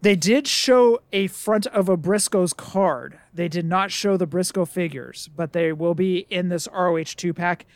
[0.00, 3.18] they did show a front of a Briscoe's card.
[3.34, 7.34] They did not show the Briscoe figures, but they will be in this ROH 2
[7.34, 7.66] pack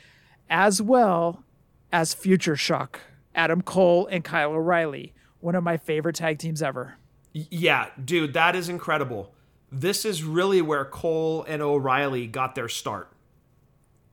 [0.48, 1.42] as well
[1.90, 3.00] as Future Shock,
[3.34, 6.94] Adam Cole and Kyle O'Reilly, one of my favorite tag teams ever.
[7.32, 9.34] Yeah, dude, that is incredible.
[9.70, 13.08] This is really where Cole and O'Reilly got their start.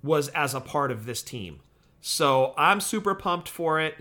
[0.01, 1.59] Was as a part of this team.
[1.99, 3.95] So, I'm super pumped for it.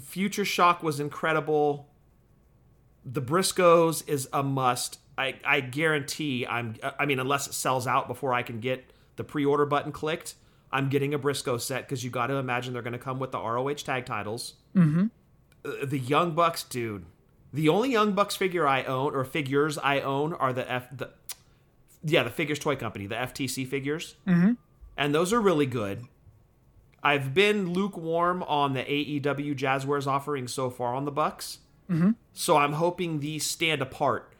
[0.00, 1.86] Future Shock was incredible.
[3.06, 4.98] The Briscoes is a must.
[5.16, 9.24] I, I guarantee I'm I mean unless it sells out before I can get the
[9.24, 10.34] pre-order button clicked,
[10.70, 13.30] I'm getting a Briscoe set because you got to imagine they're going to come with
[13.30, 14.54] the ROH tag titles
[15.84, 17.06] the Young Bucks, dude.
[17.52, 21.10] The only Young Bucks figure I own or figures I own are the F the
[22.02, 24.52] yeah the figures toy company the FTC figures, mm-hmm.
[24.96, 26.04] and those are really good.
[27.02, 31.58] I've been lukewarm on the AEW Jazwares offering so far on the Bucks,
[31.90, 32.10] mm-hmm.
[32.32, 34.32] so I'm hoping these stand apart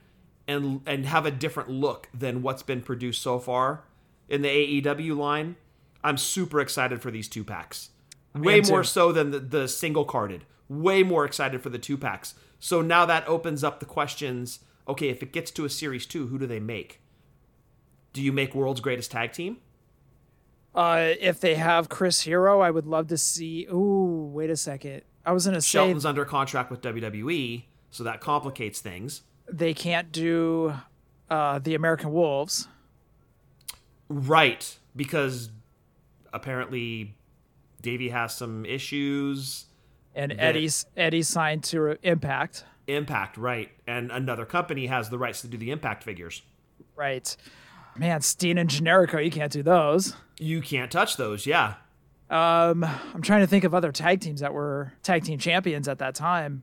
[0.48, 3.84] and and have a different look than what's been produced so far
[4.28, 5.56] in the AEW line.
[6.02, 7.90] I'm super excited for these two packs.
[8.34, 10.44] Way more so than the, the single carded.
[10.68, 12.34] Way more excited for the two packs.
[12.58, 14.60] So now that opens up the questions.
[14.86, 17.00] Okay, if it gets to a series two, who do they make?
[18.12, 19.58] Do you make world's greatest tag team?
[20.74, 23.66] Uh, if they have Chris Hero, I would love to see.
[23.72, 25.02] Ooh, wait a second.
[25.26, 29.22] I was gonna say Shelton's under contract with WWE, so that complicates things.
[29.52, 30.72] they can't do
[31.28, 32.68] uh, the American Wolves.
[34.08, 35.50] Right, because
[36.32, 37.16] apparently
[37.82, 39.66] Davey has some issues.
[40.14, 42.64] And Eddie's Eddie's signed to Impact.
[42.86, 43.70] Impact, right.
[43.86, 46.42] And another company has the rights to do the Impact figures.
[46.94, 47.36] Right.
[47.96, 50.14] Man, Steen and Generico, you can't do those.
[50.38, 51.74] You can't touch those, yeah.
[52.34, 56.14] I'm trying to think of other tag teams that were tag team champions at that
[56.14, 56.62] time.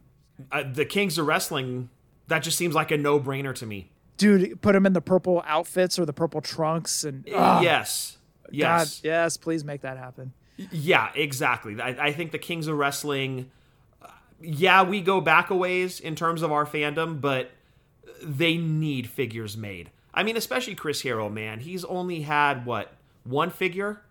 [0.52, 1.90] Uh, the Kings of Wrestling,
[2.28, 3.90] that just seems like a no brainer to me.
[4.18, 8.18] Dude, put them in the purple outfits or the purple trunks and ah, yes.
[8.46, 9.02] God, Yes.
[9.04, 10.34] yes, please make that happen.
[10.72, 11.80] Yeah, exactly.
[11.82, 13.50] I, I think the Kings of Wrestling,
[14.02, 14.08] uh,
[14.40, 17.50] yeah, we go back a ways in terms of our fandom, but
[18.22, 19.90] they need figures made.
[20.14, 21.60] I mean, especially Chris Hero, man.
[21.62, 22.94] He's only had, what,
[23.24, 24.02] one figure?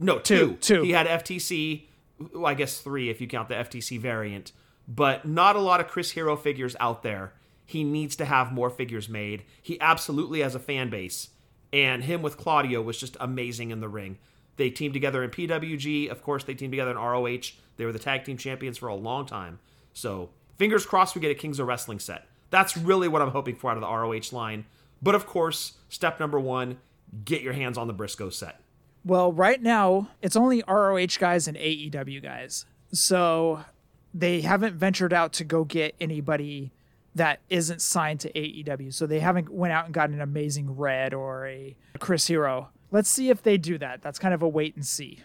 [0.00, 0.52] No, two.
[0.52, 0.82] Two, two.
[0.82, 1.84] He had FTC,
[2.32, 4.52] well, I guess three if you count the FTC variant,
[4.88, 7.34] but not a lot of Chris Hero figures out there.
[7.66, 9.44] He needs to have more figures made.
[9.62, 11.28] He absolutely has a fan base,
[11.72, 14.18] and him with Claudio was just amazing in the ring.
[14.56, 16.10] They teamed together in PWG.
[16.10, 17.52] Of course, they teamed together in ROH.
[17.76, 19.60] They were the tag team champions for a long time.
[19.92, 22.26] So, fingers crossed we get a Kings of Wrestling set.
[22.50, 24.66] That's really what I'm hoping for out of the ROH line.
[25.00, 26.78] But of course, step number one
[27.24, 28.60] get your hands on the Briscoe set.
[29.04, 32.66] Well, right now it's only ROH guys and AEW guys.
[32.92, 33.64] So
[34.12, 36.72] they haven't ventured out to go get anybody
[37.14, 38.92] that isn't signed to AEW.
[38.92, 42.70] So they haven't went out and gotten an amazing Red or a Chris Hero.
[42.90, 44.02] Let's see if they do that.
[44.02, 45.20] That's kind of a wait and see.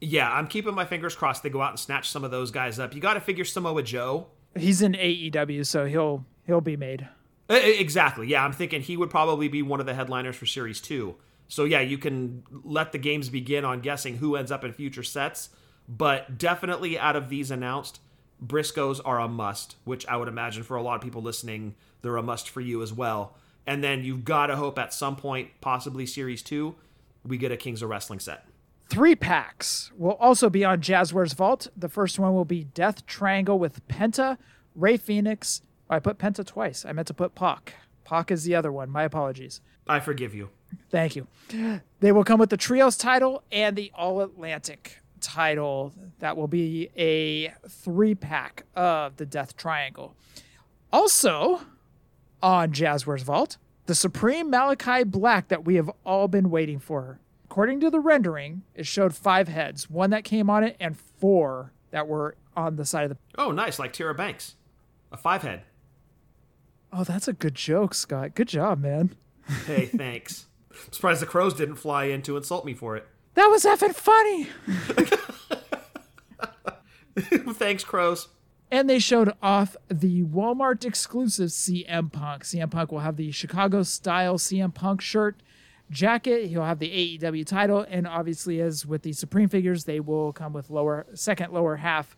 [0.00, 2.78] Yeah, I'm keeping my fingers crossed they go out and snatch some of those guys
[2.78, 2.94] up.
[2.94, 4.26] You got to figure Samoa Joe.
[4.56, 7.08] He's in AEW, so he'll he'll be made.
[7.48, 8.26] Exactly.
[8.28, 11.14] Yeah, I'm thinking he would probably be one of the headliners for Series 2.
[11.52, 15.02] So, yeah, you can let the games begin on guessing who ends up in future
[15.02, 15.50] sets.
[15.86, 18.00] But definitely out of these announced,
[18.42, 22.16] Briscoes are a must, which I would imagine for a lot of people listening, they're
[22.16, 23.36] a must for you as well.
[23.66, 26.74] And then you've got to hope at some point, possibly Series 2,
[27.26, 28.46] we get a Kings of Wrestling set.
[28.88, 31.68] Three packs will also be on Jazware's Vault.
[31.76, 34.38] The first one will be Death Triangle with Penta,
[34.74, 35.60] Rey Fenix.
[35.90, 36.86] Oh, I put Penta twice.
[36.86, 37.74] I meant to put Pac.
[38.04, 38.88] Pac is the other one.
[38.88, 39.60] My apologies.
[39.86, 40.50] I forgive you.
[40.90, 41.26] Thank you.
[42.00, 45.92] They will come with the Trios title and the All Atlantic title.
[46.20, 50.14] That will be a three pack of the Death Triangle.
[50.92, 51.62] Also,
[52.42, 53.56] on Jazware's Vault,
[53.86, 57.18] the Supreme Malachi Black that we have all been waiting for.
[57.44, 61.72] According to the rendering, it showed five heads, one that came on it, and four
[61.90, 63.16] that were on the side of the.
[63.36, 63.78] Oh, nice.
[63.78, 64.56] Like Tyra Banks.
[65.10, 65.62] A five head.
[66.92, 68.34] Oh, that's a good joke, Scott.
[68.34, 69.14] Good job, man.
[69.66, 70.46] Hey, thanks.
[70.90, 73.06] Surprised the crows didn't fly in to insult me for it.
[73.34, 74.48] That was effing funny.
[77.54, 78.28] thanks, crows.
[78.70, 82.44] And they showed off the Walmart exclusive CM Punk.
[82.44, 85.42] CM Punk will have the Chicago style CM Punk shirt,
[85.90, 86.46] jacket.
[86.46, 90.52] He'll have the AEW title, and obviously, as with the Supreme figures, they will come
[90.54, 92.16] with lower second lower half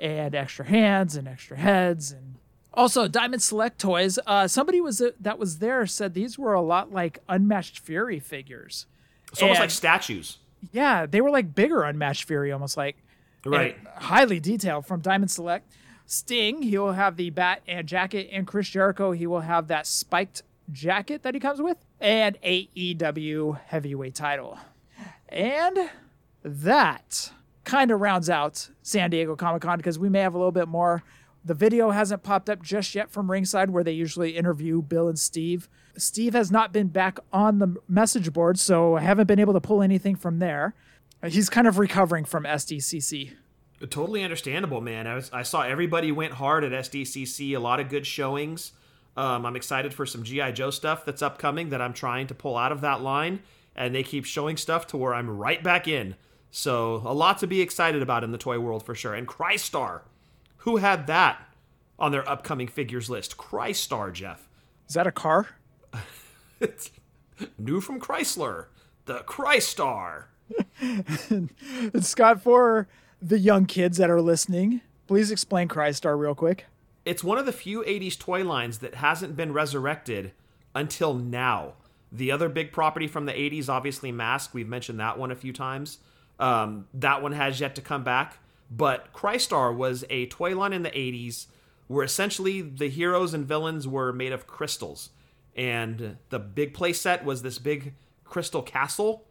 [0.00, 2.36] and extra hands and extra heads and
[2.74, 4.18] also Diamond Select toys.
[4.26, 8.86] Uh, somebody was that was there said these were a lot like Unmatched Fury figures.
[9.30, 10.38] It's almost And- like statues.
[10.70, 12.96] Yeah, they were like bigger Unmatched Fury, almost like
[13.44, 13.76] Right.
[13.96, 15.72] highly detailed from Diamond Select.
[16.06, 19.86] Sting, he will have the bat and jacket, and Chris Jericho, he will have that
[19.86, 24.58] spiked jacket that he comes with, and AEW heavyweight title.
[25.28, 25.90] And
[26.44, 27.32] that
[27.64, 30.68] kind of rounds out San Diego Comic Con because we may have a little bit
[30.68, 31.02] more.
[31.44, 35.18] The video hasn't popped up just yet from ringside where they usually interview Bill and
[35.18, 35.68] Steve.
[35.96, 39.60] Steve has not been back on the message board, so I haven't been able to
[39.60, 40.74] pull anything from there.
[41.26, 43.32] He's kind of recovering from SDCC.
[43.90, 45.08] Totally understandable, man.
[45.08, 47.56] I, was, I saw everybody went hard at SDCC.
[47.56, 48.72] A lot of good showings.
[49.16, 52.56] Um, I'm excited for some GI Joe stuff that's upcoming that I'm trying to pull
[52.56, 53.40] out of that line,
[53.74, 56.14] and they keep showing stuff to where I'm right back in.
[56.50, 59.14] So a lot to be excited about in the toy world for sure.
[59.14, 60.02] And Crystar,
[60.62, 61.40] who had that
[61.98, 63.36] on their upcoming figures list?
[63.36, 64.48] Crystar, Jeff.
[64.88, 65.48] Is that a car?
[66.60, 66.90] It's
[67.58, 68.66] new from Chrysler,
[69.06, 70.24] the Crystar.
[70.80, 72.88] And Scott, for
[73.20, 76.66] the young kids that are listening, please explain Crystar real quick.
[77.04, 80.32] it's one of the few 80s toy lines that hasn't been resurrected
[80.74, 81.74] until now.
[82.10, 85.52] The other big property from the 80s, obviously Mask, we've mentioned that one a few
[85.52, 85.98] times.
[86.38, 88.38] Um, that one has yet to come back.
[88.74, 91.46] But Crystar was a toy line in the 80s
[91.88, 95.10] where essentially the heroes and villains were made of crystals.
[95.54, 97.94] And the big play set was this big
[98.24, 99.26] crystal castle.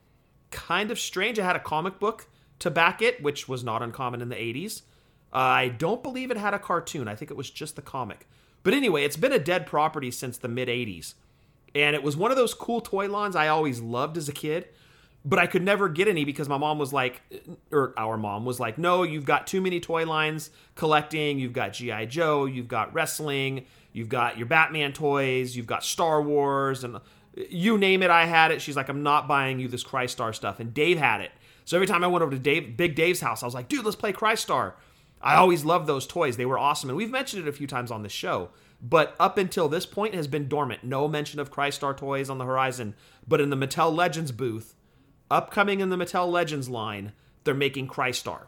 [0.52, 1.40] Kind of strange.
[1.40, 2.28] It had a comic book
[2.60, 4.84] to back it, which was not uncommon in the 80s.
[5.34, 7.08] Uh, I don't believe it had a cartoon.
[7.08, 8.28] I think it was just the comic.
[8.62, 11.16] But anyway, it's been a dead property since the mid 80s.
[11.74, 14.68] And it was one of those cool toy lines I always loved as a kid,
[15.24, 17.22] but I could never get any because my mom was like,
[17.72, 21.38] or our mom was like, no, you've got too many toy lines collecting.
[21.40, 22.06] You've got G.I.
[22.06, 26.98] Joe, you've got wrestling, you've got your Batman toys, you've got Star Wars, and
[27.36, 28.62] you name it, I had it.
[28.62, 30.60] She's like, I'm not buying you this Crystar stuff.
[30.60, 31.32] And Dave had it.
[31.66, 33.86] So every time I went over to Dave, Big Dave's house, I was like, dude,
[33.86, 34.74] let's play Crystar.
[35.22, 36.36] I always loved those toys.
[36.36, 36.90] They were awesome.
[36.90, 38.50] And we've mentioned it a few times on the show.
[38.82, 40.84] But up until this point has been dormant.
[40.84, 42.96] No mention of Crystar toys on the horizon.
[43.28, 44.76] But in the Mattel Legends booth,
[45.32, 47.14] upcoming in the Mattel Legends line,
[47.44, 48.48] they're making Crystar.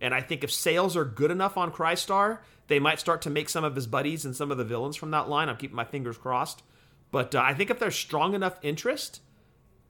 [0.00, 3.48] And I think if sales are good enough on Crystar, they might start to make
[3.48, 5.48] some of his buddies and some of the villains from that line.
[5.48, 6.62] I'm keeping my fingers crossed.
[7.10, 9.20] But uh, I think if there's strong enough interest,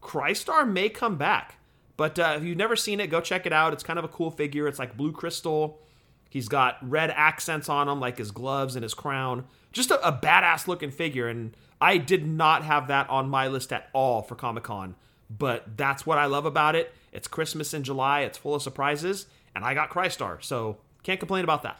[0.00, 1.58] Crystar may come back.
[1.96, 3.74] But uh, if you've never seen it, go check it out.
[3.74, 4.66] It's kind of a cool figure.
[4.66, 5.82] It's like blue crystal.
[6.30, 9.44] He's got red accents on him, like his gloves and his crown.
[9.72, 11.28] Just a, a badass looking figure.
[11.28, 14.94] And I did not have that on my list at all for Comic Con.
[15.30, 16.92] But that's what I love about it.
[17.12, 18.20] It's Christmas in July.
[18.20, 21.78] It's full of surprises, and I got Crystar, so can't complain about that.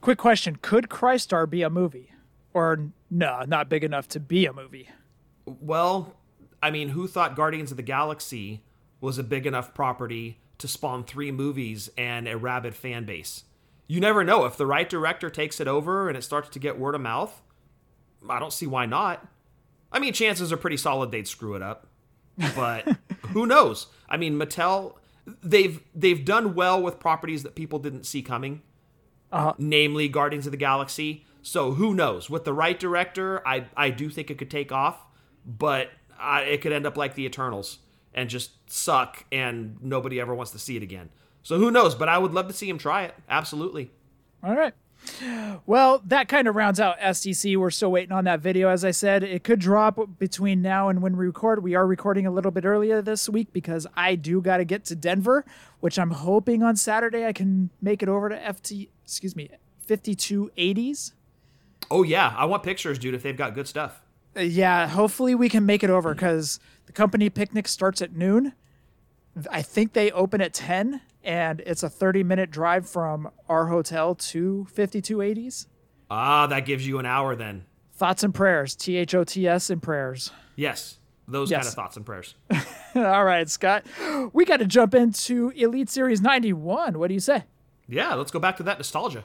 [0.00, 2.12] Quick question: Could Crystar be a movie,
[2.54, 4.88] or no, not big enough to be a movie?
[5.44, 6.16] Well,
[6.62, 8.62] I mean, who thought Guardians of the Galaxy
[9.00, 13.44] was a big enough property to spawn three movies and a rabid fan base?
[13.86, 16.78] You never know if the right director takes it over and it starts to get
[16.78, 17.40] word of mouth.
[18.28, 19.26] I don't see why not.
[19.92, 21.86] I mean, chances are pretty solid they'd screw it up,
[22.54, 22.96] but
[23.28, 23.86] who knows?
[24.08, 24.94] I mean, Mattel
[25.42, 28.62] they've they've done well with properties that people didn't see coming,
[29.32, 29.54] uh-huh.
[29.58, 31.24] namely Guardians of the Galaxy.
[31.42, 32.28] So who knows?
[32.28, 35.04] With the right director, I I do think it could take off,
[35.44, 37.78] but uh, it could end up like the Eternals
[38.14, 41.10] and just suck, and nobody ever wants to see it again.
[41.42, 41.94] So who knows?
[41.94, 43.14] But I would love to see him try it.
[43.28, 43.90] Absolutely.
[44.42, 44.72] All right.
[45.66, 47.56] Well, that kind of rounds out SDC.
[47.56, 48.68] We're still waiting on that video.
[48.68, 51.62] As I said, it could drop between now and when we record.
[51.62, 54.84] We are recording a little bit earlier this week because I do got to get
[54.86, 55.44] to Denver,
[55.80, 59.50] which I'm hoping on Saturday I can make it over to FT, excuse me,
[59.86, 61.12] 5280s.
[61.90, 63.14] Oh yeah, I want pictures, dude.
[63.14, 64.00] If they've got good stuff.
[64.36, 68.52] Uh, yeah, hopefully we can make it over because the company picnic starts at noon.
[69.50, 74.14] I think they open at 10 and it's a 30 minute drive from our hotel
[74.14, 75.66] to 5280s.
[76.10, 77.64] Ah, that gives you an hour then.
[77.92, 78.74] Thoughts and prayers.
[78.76, 80.30] T H O T S and prayers.
[80.54, 80.98] Yes,
[81.28, 81.58] those Yes.
[81.58, 82.34] kind of thoughts and prayers.
[82.94, 83.84] All right, Scott.
[84.32, 86.98] We got to jump into Elite Series 91.
[86.98, 87.44] What do you say?
[87.88, 89.24] yeah, let's go back to that nostalgia.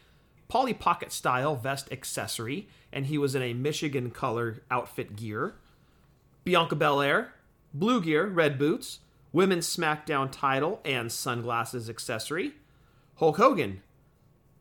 [0.48, 5.56] Polly Pocket style vest accessory, and he was in a Michigan color outfit gear.
[6.46, 7.32] Bianca Belair,
[7.74, 9.00] blue gear, red boots,
[9.32, 12.52] women's SmackDown title, and sunglasses accessory.
[13.16, 13.82] Hulk Hogan,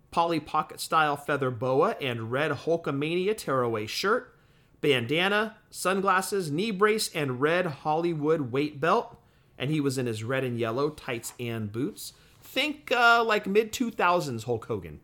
[0.10, 4.36] Polly Pocket style feather boa and red Hulkamania tearaway shirt,
[4.82, 9.22] bandana, sunglasses, knee brace, and red Hollywood weight belt.
[9.56, 12.14] And he was in his red and yellow tights and boots.
[12.42, 15.02] Think uh, like mid 2000s Hulk Hogan.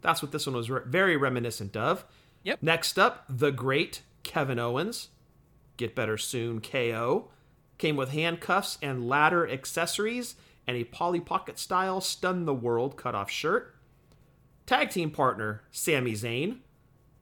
[0.00, 2.04] That's what this one was re- very reminiscent of.
[2.44, 2.62] Yep.
[2.62, 5.08] Next up, the great Kevin Owens.
[5.76, 7.28] Get Better Soon KO.
[7.78, 13.30] Came with handcuffs and ladder accessories and a Polly Pocket style Stun the World cutoff
[13.30, 13.74] shirt.
[14.66, 16.58] Tag team partner Sami Zayn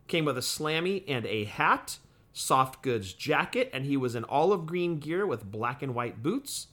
[0.06, 1.98] came with a slammy and a hat,
[2.32, 6.68] soft goods jacket, and he was in olive green gear with black and white boots.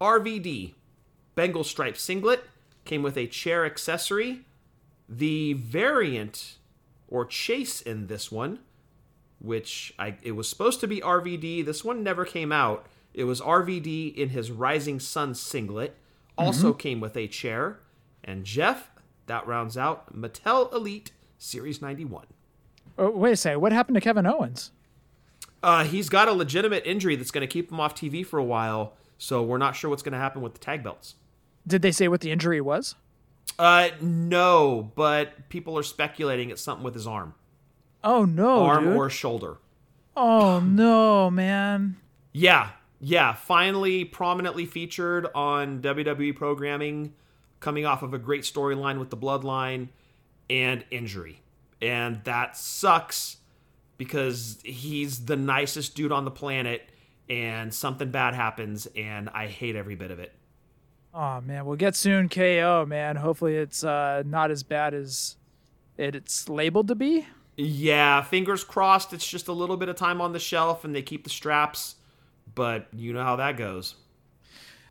[0.00, 0.74] RVD
[1.34, 2.44] Bengal stripe singlet
[2.84, 4.44] came with a chair accessory.
[5.08, 6.58] The variant
[7.08, 8.60] or chase in this one,
[9.40, 11.64] which I it was supposed to be RVD.
[11.64, 12.86] This one never came out.
[13.12, 15.96] It was RVD in his Rising Sun singlet.
[16.38, 17.80] Also came with a chair.
[18.24, 18.90] And Jeff,
[19.26, 22.26] that rounds out Mattel Elite Series 91.
[22.98, 23.60] Oh, wait a second.
[23.60, 24.70] What happened to Kevin Owens?
[25.62, 28.44] Uh, he's got a legitimate injury that's going to keep him off TV for a
[28.44, 31.16] while, so we're not sure what's going to happen with the tag belts.
[31.66, 32.94] Did they say what the injury was?
[33.58, 37.34] Uh, no, but people are speculating it's something with his arm,
[38.02, 38.64] Oh, no.
[38.64, 38.96] arm dude.
[38.96, 39.58] or shoulder.
[40.16, 41.96] Oh no, man.
[42.32, 42.70] Yeah,
[43.00, 43.32] yeah.
[43.32, 47.14] Finally, prominently featured on WWE programming,
[47.60, 49.88] coming off of a great storyline with the Bloodline
[50.50, 51.40] and injury.
[51.80, 53.38] And that sucks
[53.96, 56.90] because he's the nicest dude on the planet
[57.28, 60.34] and something bad happens and I hate every bit of it.
[61.14, 63.16] Oh man, we'll get soon KO, man.
[63.16, 65.36] Hopefully it's uh not as bad as
[65.96, 67.26] it's labeled to be.
[67.62, 71.02] Yeah, fingers crossed it's just a little bit of time on the shelf and they
[71.02, 71.96] keep the straps,
[72.54, 73.96] but you know how that goes.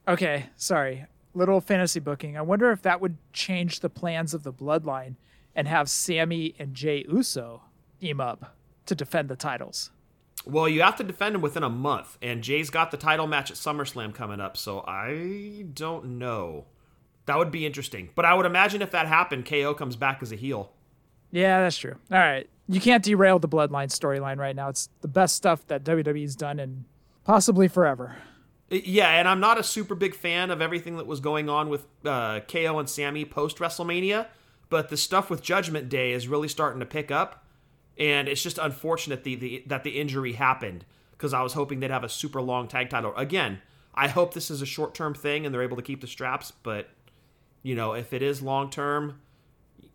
[0.08, 1.06] Okay, sorry.
[1.34, 2.38] Little fantasy booking.
[2.38, 5.16] I wonder if that would change the plans of the bloodline
[5.56, 7.64] and have Sami and Jey Uso
[8.00, 8.56] team up
[8.86, 9.90] to defend the titles.
[10.46, 13.50] Well, you have to defend them within a month, and Jey's got the title match
[13.50, 16.66] at SummerSlam coming up, so I don't know.
[17.26, 18.10] That would be interesting.
[18.14, 20.72] But I would imagine if that happened, KO comes back as a heel.
[21.32, 21.96] Yeah, that's true.
[22.12, 22.48] All right.
[22.70, 24.70] You can't derail the bloodline storyline right now.
[24.70, 26.86] It's the best stuff that WWE's done in
[27.24, 28.18] possibly forever.
[28.70, 31.88] Yeah, and I'm not a super big fan of everything that was going on with
[32.06, 34.28] uh, KO and Sami post WrestleMania,
[34.70, 37.44] but the stuff with Judgment Day is really starting to pick up,
[37.98, 41.90] and it's just unfortunate the, the that the injury happened because I was hoping they'd
[41.90, 43.16] have a super long tag title.
[43.16, 43.60] Again,
[43.96, 46.52] I hope this is a short term thing and they're able to keep the straps,
[46.62, 46.90] but
[47.64, 49.20] you know if it is long term,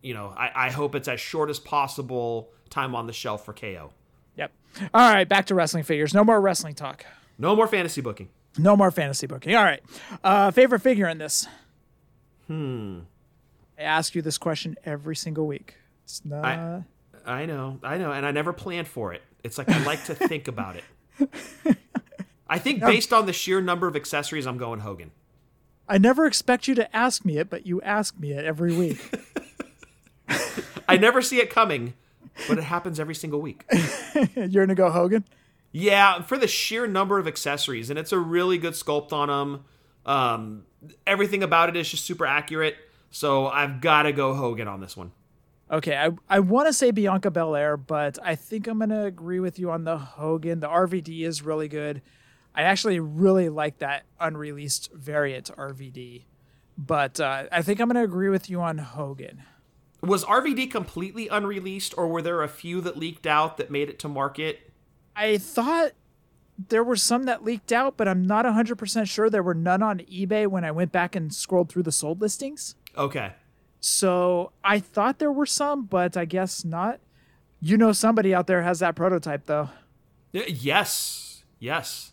[0.03, 3.53] you know I, I hope it's as short as possible time on the shelf for
[3.53, 3.91] KO.
[4.37, 4.53] Yep.
[4.93, 6.15] All right, back to wrestling figures.
[6.15, 7.07] No more wrestling talk.
[7.39, 8.29] No more fantasy booking.
[8.59, 9.55] No more fantasy booking.
[9.55, 9.83] All right.
[10.23, 11.47] Uh, favorite figure in this?
[12.47, 13.01] Hmm.
[13.79, 15.77] I ask you this question every single week.
[16.05, 16.45] It's not.
[16.45, 16.85] I,
[17.27, 19.23] I know, I know, and I never planned for it.
[19.43, 21.77] It's like I like to think about it.
[22.49, 25.11] I think based on the sheer number of accessories, I'm going Hogan.
[25.89, 28.99] I never expect you to ask me it, but you ask me it every week.
[30.89, 31.95] I never see it coming,
[32.49, 33.65] but it happens every single week.
[34.35, 35.25] You're gonna go Hogan.
[35.73, 39.65] Yeah, for the sheer number of accessories, and it's a really good sculpt on them.
[40.07, 40.65] Um,
[41.07, 42.77] everything about it is just super accurate.
[43.11, 45.13] So I've got to go Hogan on this one.
[45.71, 49.41] Okay, I, I want to say Bianca Belair, but I think I'm going to agree
[49.41, 50.61] with you on the Hogan.
[50.61, 52.03] The RVD is really good.
[52.55, 56.25] I actually really like that unreleased variant RVD,
[56.77, 59.43] but uh, I think I'm going to agree with you on Hogan.
[60.05, 63.99] Was RVD completely unreleased, or were there a few that leaked out that made it
[64.01, 64.71] to market?
[65.17, 65.93] I thought
[66.69, 69.31] there were some that leaked out, but I'm not 100% sure.
[69.31, 72.77] There were none on eBay when I went back and scrolled through the sold listings.
[72.97, 73.33] Okay.
[73.81, 77.01] So I thought there were some, but I guess not.
[77.61, 79.71] You know, somebody out there has that prototype, though.
[80.33, 81.45] Yes.
[81.59, 82.13] Yes.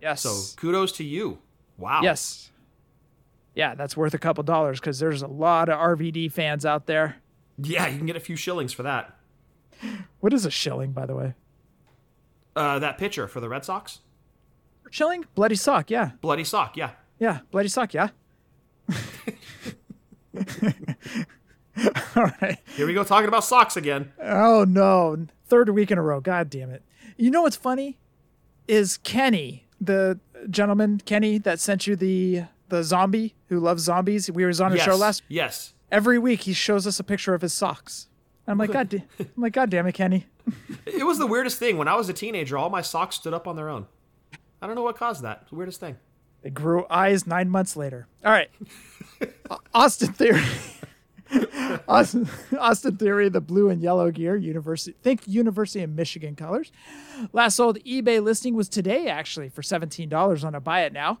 [0.00, 0.22] Yes.
[0.22, 1.38] So kudos to you.
[1.78, 2.00] Wow.
[2.02, 2.50] Yes.
[3.54, 7.16] Yeah, that's worth a couple dollars because there's a lot of RVD fans out there.
[7.58, 9.16] Yeah, you can get a few shillings for that.
[10.20, 11.34] What is a shilling, by the way?
[12.56, 14.00] Uh, that pitcher for the Red Sox?
[14.90, 15.24] Schilling?
[15.34, 16.12] Bloody sock, yeah.
[16.20, 16.90] Bloody sock, yeah.
[17.18, 18.10] Yeah, bloody sock, yeah.
[22.16, 22.58] All right.
[22.76, 24.12] Here we go talking about socks again.
[24.22, 26.20] Oh no, third week in a row.
[26.20, 26.82] God damn it.
[27.16, 27.98] You know what's funny
[28.68, 30.18] is Kenny, the
[30.50, 34.30] gentleman Kenny that sent you the the zombie who loves zombies.
[34.30, 34.84] We were on a yes.
[34.84, 35.22] show last.
[35.28, 35.73] Yes.
[35.94, 38.08] Every week he shows us a picture of his socks.
[38.48, 40.26] I'm like, God, da- I'm like, God damn it, Kenny.
[40.86, 41.78] It was the weirdest thing.
[41.78, 43.86] When I was a teenager, all my socks stood up on their own.
[44.60, 45.40] I don't know what caused that.
[45.42, 45.96] It's the weirdest thing.
[46.42, 48.08] It grew eyes nine months later.
[48.24, 48.50] All right.
[49.74, 50.42] Austin Theory.
[51.88, 52.28] Austin,
[52.58, 56.72] Austin Theory, the blue and yellow gear, University, think University of Michigan colors.
[57.32, 61.20] Last sold eBay listing was today, actually, for $17 on a buy it now.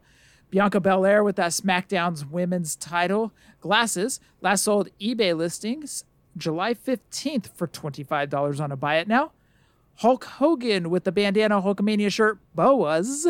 [0.54, 3.32] Bianca Belair with that SmackDown's women's title.
[3.60, 6.04] Glasses, last sold eBay listings
[6.36, 9.32] July 15th for $25 on a buy it now.
[9.96, 13.26] Hulk Hogan with the bandana Hulkamania shirt, Boas.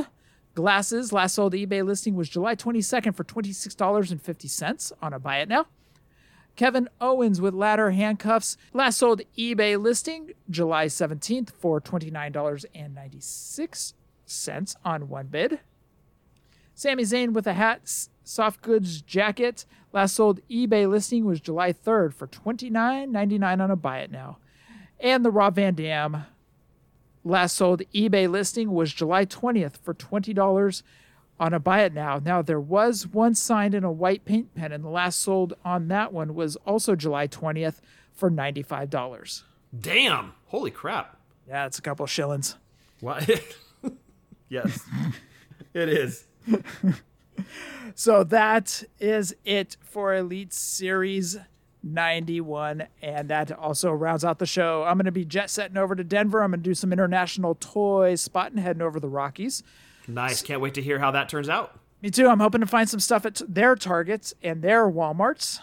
[0.54, 5.64] Glasses, last sold eBay listing was July 22nd for $26.50 on a buy it now.
[6.56, 15.28] Kevin Owens with ladder handcuffs, last sold eBay listing July 17th for $29.96 on one
[15.28, 15.60] bid.
[16.74, 17.82] Sami Zayn with a hat,
[18.24, 23.98] soft goods jacket, last sold eBay listing was July 3rd for $29.99 on a buy
[24.00, 24.38] it now.
[24.98, 26.24] And the Rob Van Dam
[27.22, 30.82] last sold eBay listing was July 20th for $20
[31.38, 32.20] on a buy it now.
[32.22, 35.88] Now there was one signed in a white paint pen and the last sold on
[35.88, 37.76] that one was also July 20th
[38.12, 39.42] for $95.
[39.78, 40.34] Damn.
[40.46, 41.16] Holy crap.
[41.48, 42.56] Yeah, it's a couple shillings.
[43.00, 43.28] What?
[44.48, 44.80] yes.
[45.74, 46.24] it is.
[47.94, 51.38] So that is it for Elite Series
[51.82, 52.88] 91.
[53.00, 54.82] And that also rounds out the show.
[54.82, 56.42] I'm going to be jet setting over to Denver.
[56.42, 59.62] I'm going to do some international toy spotting, heading over the Rockies.
[60.08, 60.42] Nice.
[60.42, 61.78] Can't wait to hear how that turns out.
[62.02, 62.28] Me too.
[62.28, 65.60] I'm hoping to find some stuff at their Targets and their Walmarts,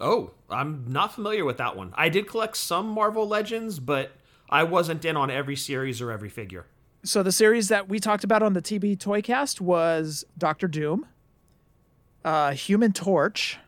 [0.00, 1.92] Oh, I'm not familiar with that one.
[1.96, 4.12] I did collect some Marvel Legends, but
[4.50, 6.66] I wasn't in on every series or every figure.
[7.04, 11.06] So the series that we talked about on the TB Toycast was Doctor Doom,
[12.24, 13.58] uh, Human Torch,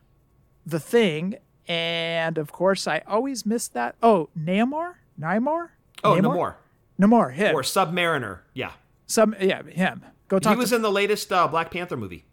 [0.65, 1.37] The Thing,
[1.69, 3.97] and of course, I always miss that.
[4.03, 4.95] Oh, Namor?
[5.21, 5.69] Namor?
[6.03, 6.55] Oh, Namor.
[7.01, 7.55] Namor, him.
[7.55, 8.39] Or Submariner.
[8.55, 8.73] Yeah.
[9.07, 10.03] Some, yeah, him.
[10.29, 12.25] Go talk He was to, in the latest uh, Black Panther movie.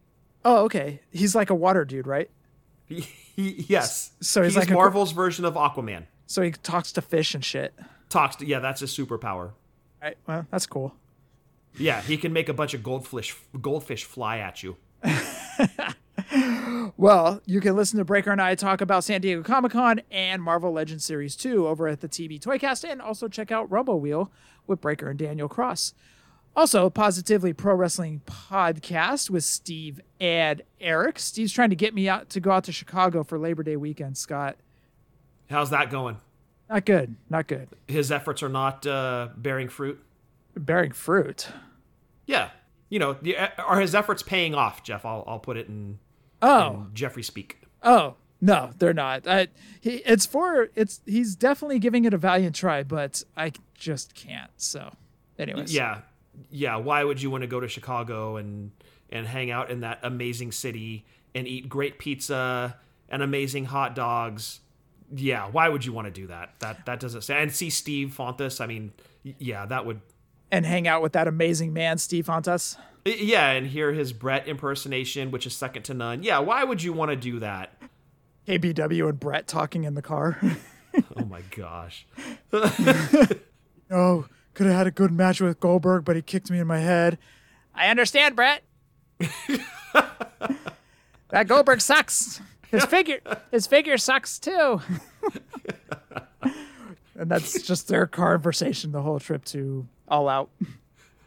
[0.45, 1.01] Oh, okay.
[1.11, 2.29] He's like a water dude, right?
[2.85, 4.11] He, he- yes.
[4.21, 6.05] So he's he's like a- Marvel's version of Aquaman.
[6.27, 7.73] So he talks to fish and shit.
[8.09, 9.51] Talks to, yeah, that's his superpower.
[10.01, 10.17] Right.
[10.27, 10.95] Well, that's cool.
[11.77, 14.75] Yeah, he can make a bunch of goldfish goldfish fly at you.
[16.97, 20.41] Well, you can listen to Breaker and I talk about San Diego Comic Con and
[20.41, 24.31] Marvel Legends Series 2 over at the TB Toycast, and also check out Rumble Wheel
[24.67, 25.93] with Breaker and Daniel Cross.
[26.55, 31.17] Also, a Positively Pro Wrestling Podcast with Steve and Eric.
[31.17, 34.17] Steve's trying to get me out to go out to Chicago for Labor Day weekend,
[34.17, 34.57] Scott.
[35.49, 36.17] How's that going?
[36.69, 37.15] Not good.
[37.29, 37.69] Not good.
[37.87, 39.99] His efforts are not uh, bearing fruit.
[40.55, 41.47] Bearing fruit.
[42.27, 42.51] Yeah,
[42.89, 45.05] you know, the- are his efforts paying off, Jeff?
[45.05, 45.97] I'll I'll put it in,
[46.41, 47.59] Oh, in Jeffrey speak.
[47.81, 49.27] oh, no, they're not.
[49.27, 49.47] I,
[49.81, 54.51] he, it's for, it's, he's definitely giving it a valiant try, but I just can't.
[54.57, 54.93] So,
[55.39, 55.73] anyways.
[55.73, 56.01] Yeah,
[56.49, 56.75] yeah.
[56.77, 58.71] Why would you want to go to Chicago and
[59.09, 61.05] and hang out in that amazing city
[61.35, 62.77] and eat great pizza
[63.09, 64.59] and amazing hot dogs?
[65.15, 66.55] Yeah, why would you want to do that?
[66.59, 67.41] That that doesn't say.
[67.41, 68.59] And see Steve Fontas.
[68.61, 70.01] I mean, yeah, that would.
[70.51, 72.77] And hang out with that amazing man, Steve Fontas.
[73.05, 76.23] Yeah, and hear his Brett impersonation, which is second to none.
[76.23, 77.73] Yeah, why would you want to do that?
[78.47, 80.39] KBW and Brett talking in the car.
[81.17, 82.05] Oh my gosh.
[83.91, 86.79] oh, could have had a good match with Goldberg, but he kicked me in my
[86.79, 87.17] head.
[87.75, 88.63] I understand, Brett.
[91.29, 92.41] that Goldberg sucks.
[92.69, 93.19] His figure,
[93.51, 94.81] his figure sucks too.
[97.15, 100.49] and that's just their conversation the whole trip to All Out.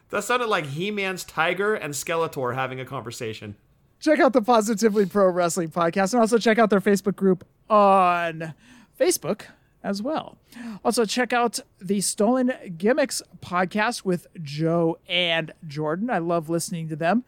[0.09, 3.55] That sounded like He-Man's Tiger and Skeletor having a conversation.
[3.99, 8.53] check out the Positively Pro Wrestling podcast and also check out their Facebook group on
[8.99, 9.43] Facebook
[9.87, 10.37] as well.
[10.83, 16.09] Also, check out the Stolen Gimmicks podcast with Joe and Jordan.
[16.09, 17.23] I love listening to them.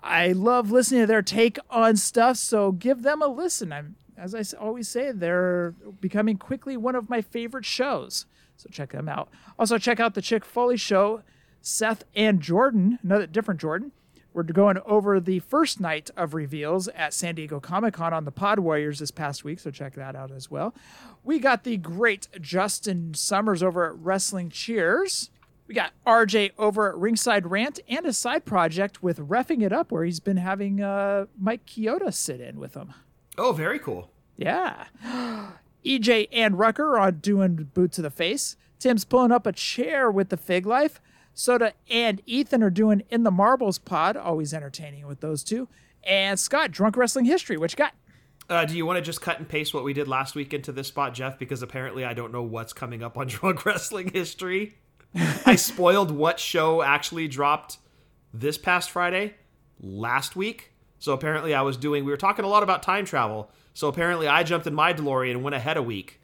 [0.00, 3.72] I love listening to their take on stuff, so give them a listen.
[3.72, 8.26] I'm, as I always say, they're becoming quickly one of my favorite shows.
[8.56, 9.28] So check them out.
[9.58, 11.22] Also, check out the Chick Foley show.
[11.60, 13.92] Seth and Jordan, another different Jordan,
[14.34, 18.30] we're going over the first night of reveals at San Diego Comic Con on the
[18.30, 20.74] Pod Warriors this past week, so check that out as well.
[21.22, 25.30] We got the great Justin Summers over at Wrestling Cheers.
[25.68, 29.92] We got RJ over at Ringside Rant and a side project with Refing It Up,
[29.92, 32.92] where he's been having uh, Mike Chioda sit in with him.
[33.38, 34.10] Oh, very cool.
[34.36, 34.84] Yeah.
[35.84, 38.56] EJ and Rucker are doing boot to the face.
[38.78, 41.00] Tim's pulling up a chair with the Fig Life.
[41.34, 45.68] Soda and Ethan are doing In the Marbles pod, always entertaining with those two.
[46.04, 47.94] And Scott, Drunk Wrestling History, what you got?
[48.48, 50.72] Uh, do you want to just cut and paste what we did last week into
[50.72, 51.38] this spot, Jeff?
[51.38, 54.76] Because apparently I don't know what's coming up on Drunk Wrestling History.
[55.46, 57.78] I spoiled what show actually dropped
[58.32, 59.34] this past Friday
[59.80, 60.72] last week.
[60.98, 63.50] So apparently I was doing, we were talking a lot about time travel.
[63.74, 66.20] So apparently I jumped in my DeLorean and went ahead a week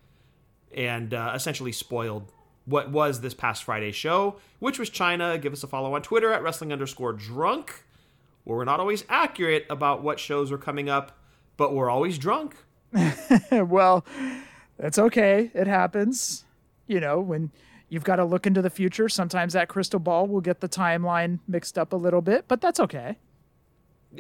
[0.74, 2.30] and uh, essentially spoiled
[2.68, 5.38] what was this past Friday show, which was China.
[5.38, 7.84] Give us a follow on Twitter at wrestling underscore drunk,
[8.44, 11.18] where we're not always accurate about what shows are coming up,
[11.56, 12.56] but we're always drunk.
[13.50, 14.04] well,
[14.78, 15.50] that's okay.
[15.54, 16.44] It happens.
[16.86, 17.50] You know, when
[17.88, 21.38] you've got to look into the future, sometimes that crystal ball will get the timeline
[21.48, 23.16] mixed up a little bit, but that's okay.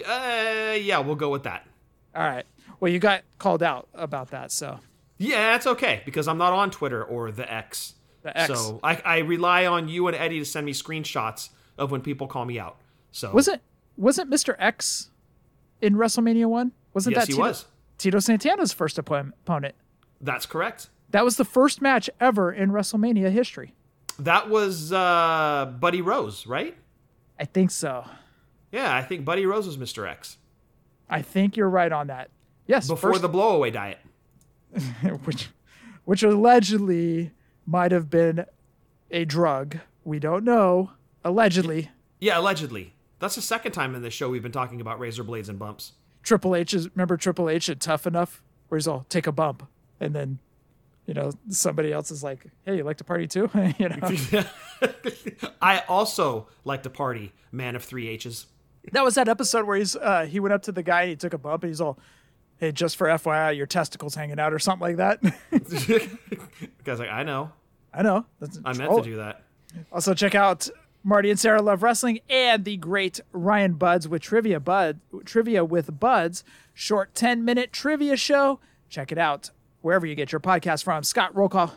[0.06, 1.66] Uh, yeah, we'll go with that.
[2.14, 2.44] All right.
[2.80, 4.80] Well, you got called out about that, so
[5.18, 7.94] Yeah, that's okay because I'm not on Twitter or the X.
[8.28, 8.52] The X.
[8.60, 12.26] So I, I rely on you and Eddie to send me screenshots of when people
[12.26, 12.76] call me out.
[13.12, 13.62] So wasn't
[13.96, 14.54] wasn't Mr.
[14.58, 15.10] X
[15.80, 16.72] in WrestleMania one?
[16.94, 17.66] Wasn't Yes, that he Tito, was.
[17.96, 19.74] Tito Santana's first opponent?
[20.20, 20.90] That's correct.
[21.10, 23.74] That was the first match ever in WrestleMania history.
[24.18, 26.76] That was uh, Buddy Rose, right?
[27.38, 28.04] I think so.
[28.72, 30.08] Yeah, I think Buddy Rose was Mr.
[30.08, 30.36] X
[31.08, 32.28] I think you're right on that.
[32.66, 33.98] Yes, before first- the blowaway diet.
[35.24, 35.48] which
[36.04, 37.32] which allegedly
[37.68, 38.46] might have been
[39.10, 39.78] a drug.
[40.04, 40.92] We don't know.
[41.22, 41.90] Allegedly.
[42.18, 42.94] Yeah, allegedly.
[43.18, 45.92] That's the second time in this show we've been talking about razor blades and bumps.
[46.22, 49.66] Triple H is remember Triple H at Tough Enough, where he's all take a bump,
[50.00, 50.38] and then
[51.06, 54.44] you know somebody else is like, "Hey, you like to party too?" you know,
[55.62, 58.46] I also like to party, man of three H's.
[58.92, 61.16] that was that episode where he's uh, he went up to the guy and he
[61.16, 61.98] took a bump, and he's all,
[62.58, 65.20] "Hey, just for FYI, your testicles hanging out or something like that."
[66.84, 67.52] Guy's like, I know.
[67.92, 68.26] I know.
[68.40, 68.98] That's, I meant oh.
[68.98, 69.42] to do that.
[69.92, 70.68] Also, check out
[71.04, 75.98] Marty and Sarah Love Wrestling and the great Ryan Buds with Trivia Bud Trivia with
[75.98, 76.44] Buds,
[76.74, 78.60] short 10 minute trivia show.
[78.88, 79.50] Check it out
[79.80, 81.02] wherever you get your podcast from.
[81.02, 81.74] Scott, roll call.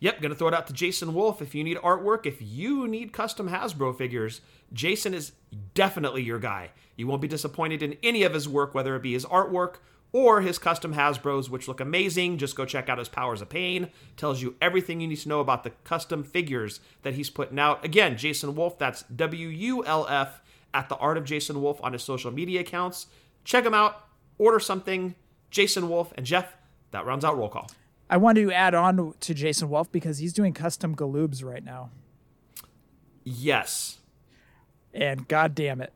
[0.00, 1.40] Yep, gonna throw it out to Jason Wolf.
[1.40, 4.40] If you need artwork, if you need custom Hasbro figures,
[4.72, 5.32] Jason is
[5.74, 6.70] definitely your guy.
[6.96, 9.76] You won't be disappointed in any of his work, whether it be his artwork
[10.12, 12.38] or his custom Hasbros, which look amazing.
[12.38, 13.88] Just go check out his Powers of Pain.
[14.16, 17.84] Tells you everything you need to know about the custom figures that he's putting out.
[17.84, 20.42] Again, Jason Wolf, that's W U L F
[20.74, 23.06] at the Art of Jason Wolf on his social media accounts.
[23.44, 24.06] Check him out,
[24.38, 25.14] order something.
[25.50, 26.56] Jason Wolf and Jeff,
[26.92, 27.70] that rounds out roll call.
[28.08, 31.90] I want to add on to Jason Wolf because he's doing custom Galoobs right now.
[33.24, 33.98] Yes.
[34.92, 35.94] And god damn it.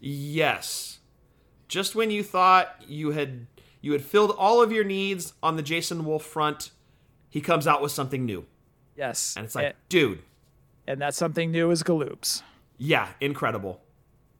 [0.00, 0.98] Yes.
[1.68, 3.46] Just when you thought you had
[3.84, 6.70] you had filled all of your needs on the Jason Wolf front,
[7.28, 8.46] he comes out with something new.
[8.96, 9.34] Yes.
[9.36, 10.22] And it's like, and, dude,
[10.86, 12.42] and that's something new is Galoobs.
[12.78, 13.80] yeah, incredible.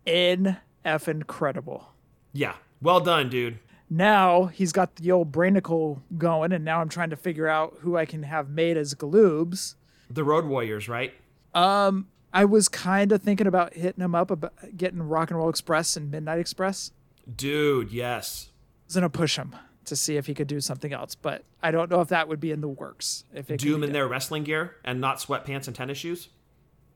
[0.07, 1.89] In F incredible.
[2.33, 2.55] Yeah.
[2.83, 3.59] Well done, dude.
[3.91, 7.97] now he's got the old Brainicle going, and now I'm trying to figure out who
[7.97, 9.75] I can have made as Galoobs.
[10.11, 11.13] The Road Warriors, right?
[11.55, 15.49] Um, I was kind of thinking about hitting him up about getting Rock and Roll
[15.49, 16.91] Express and Midnight Express.
[17.37, 18.51] Dude, yes.
[18.87, 19.55] Was gonna push him
[19.87, 22.41] to see if he could do something else, but I don't know if that would
[22.41, 23.25] be in the works.
[23.35, 23.93] If it Doom in done.
[23.93, 26.29] their wrestling gear and not sweatpants and tennis shoes.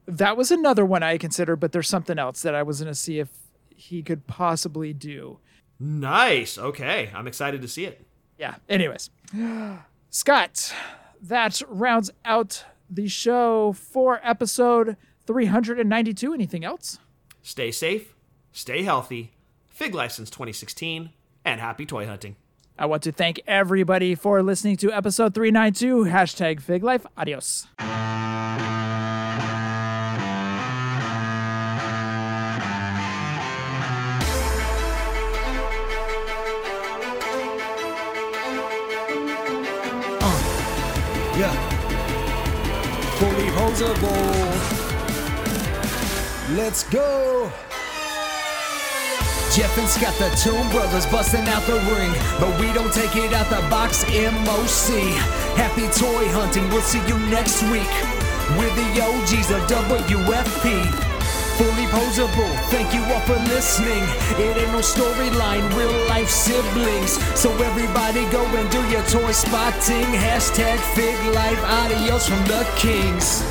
[0.06, 3.18] that was another one I considered, but there's something else that I was gonna see
[3.18, 3.28] if
[3.74, 5.38] he could possibly do.
[5.78, 6.58] Nice.
[6.58, 7.10] Okay.
[7.14, 8.04] I'm excited to see it.
[8.38, 8.56] Yeah.
[8.68, 9.10] Anyways,
[10.10, 10.72] Scott,
[11.22, 16.32] that rounds out the show for episode 392.
[16.34, 16.98] Anything else?
[17.42, 18.14] Stay safe,
[18.52, 19.34] stay healthy,
[19.66, 21.10] Fig License 2016,
[21.48, 22.36] and happy toy hunting.
[22.78, 26.04] I want to thank everybody for listening to episode 392.
[26.04, 27.06] Hashtag Fig Life.
[27.16, 27.66] Adios.
[40.20, 40.38] Uh,
[41.36, 41.54] yeah.
[43.18, 44.88] Fully posable.
[46.56, 47.50] Let's go.
[49.58, 52.14] Jeff and Scott, the Tomb Brothers, busting out the ring.
[52.38, 55.10] But we don't take it out the box, MOC.
[55.58, 57.90] Happy toy hunting, we'll see you next week.
[58.54, 60.86] With the OGs of WFP.
[61.58, 64.04] Fully posable, thank you all for listening.
[64.38, 67.18] It ain't no storyline, real life siblings.
[67.34, 70.06] So everybody go and do your toy spotting.
[70.22, 73.42] Hashtag Fig Life, adios from the Kings.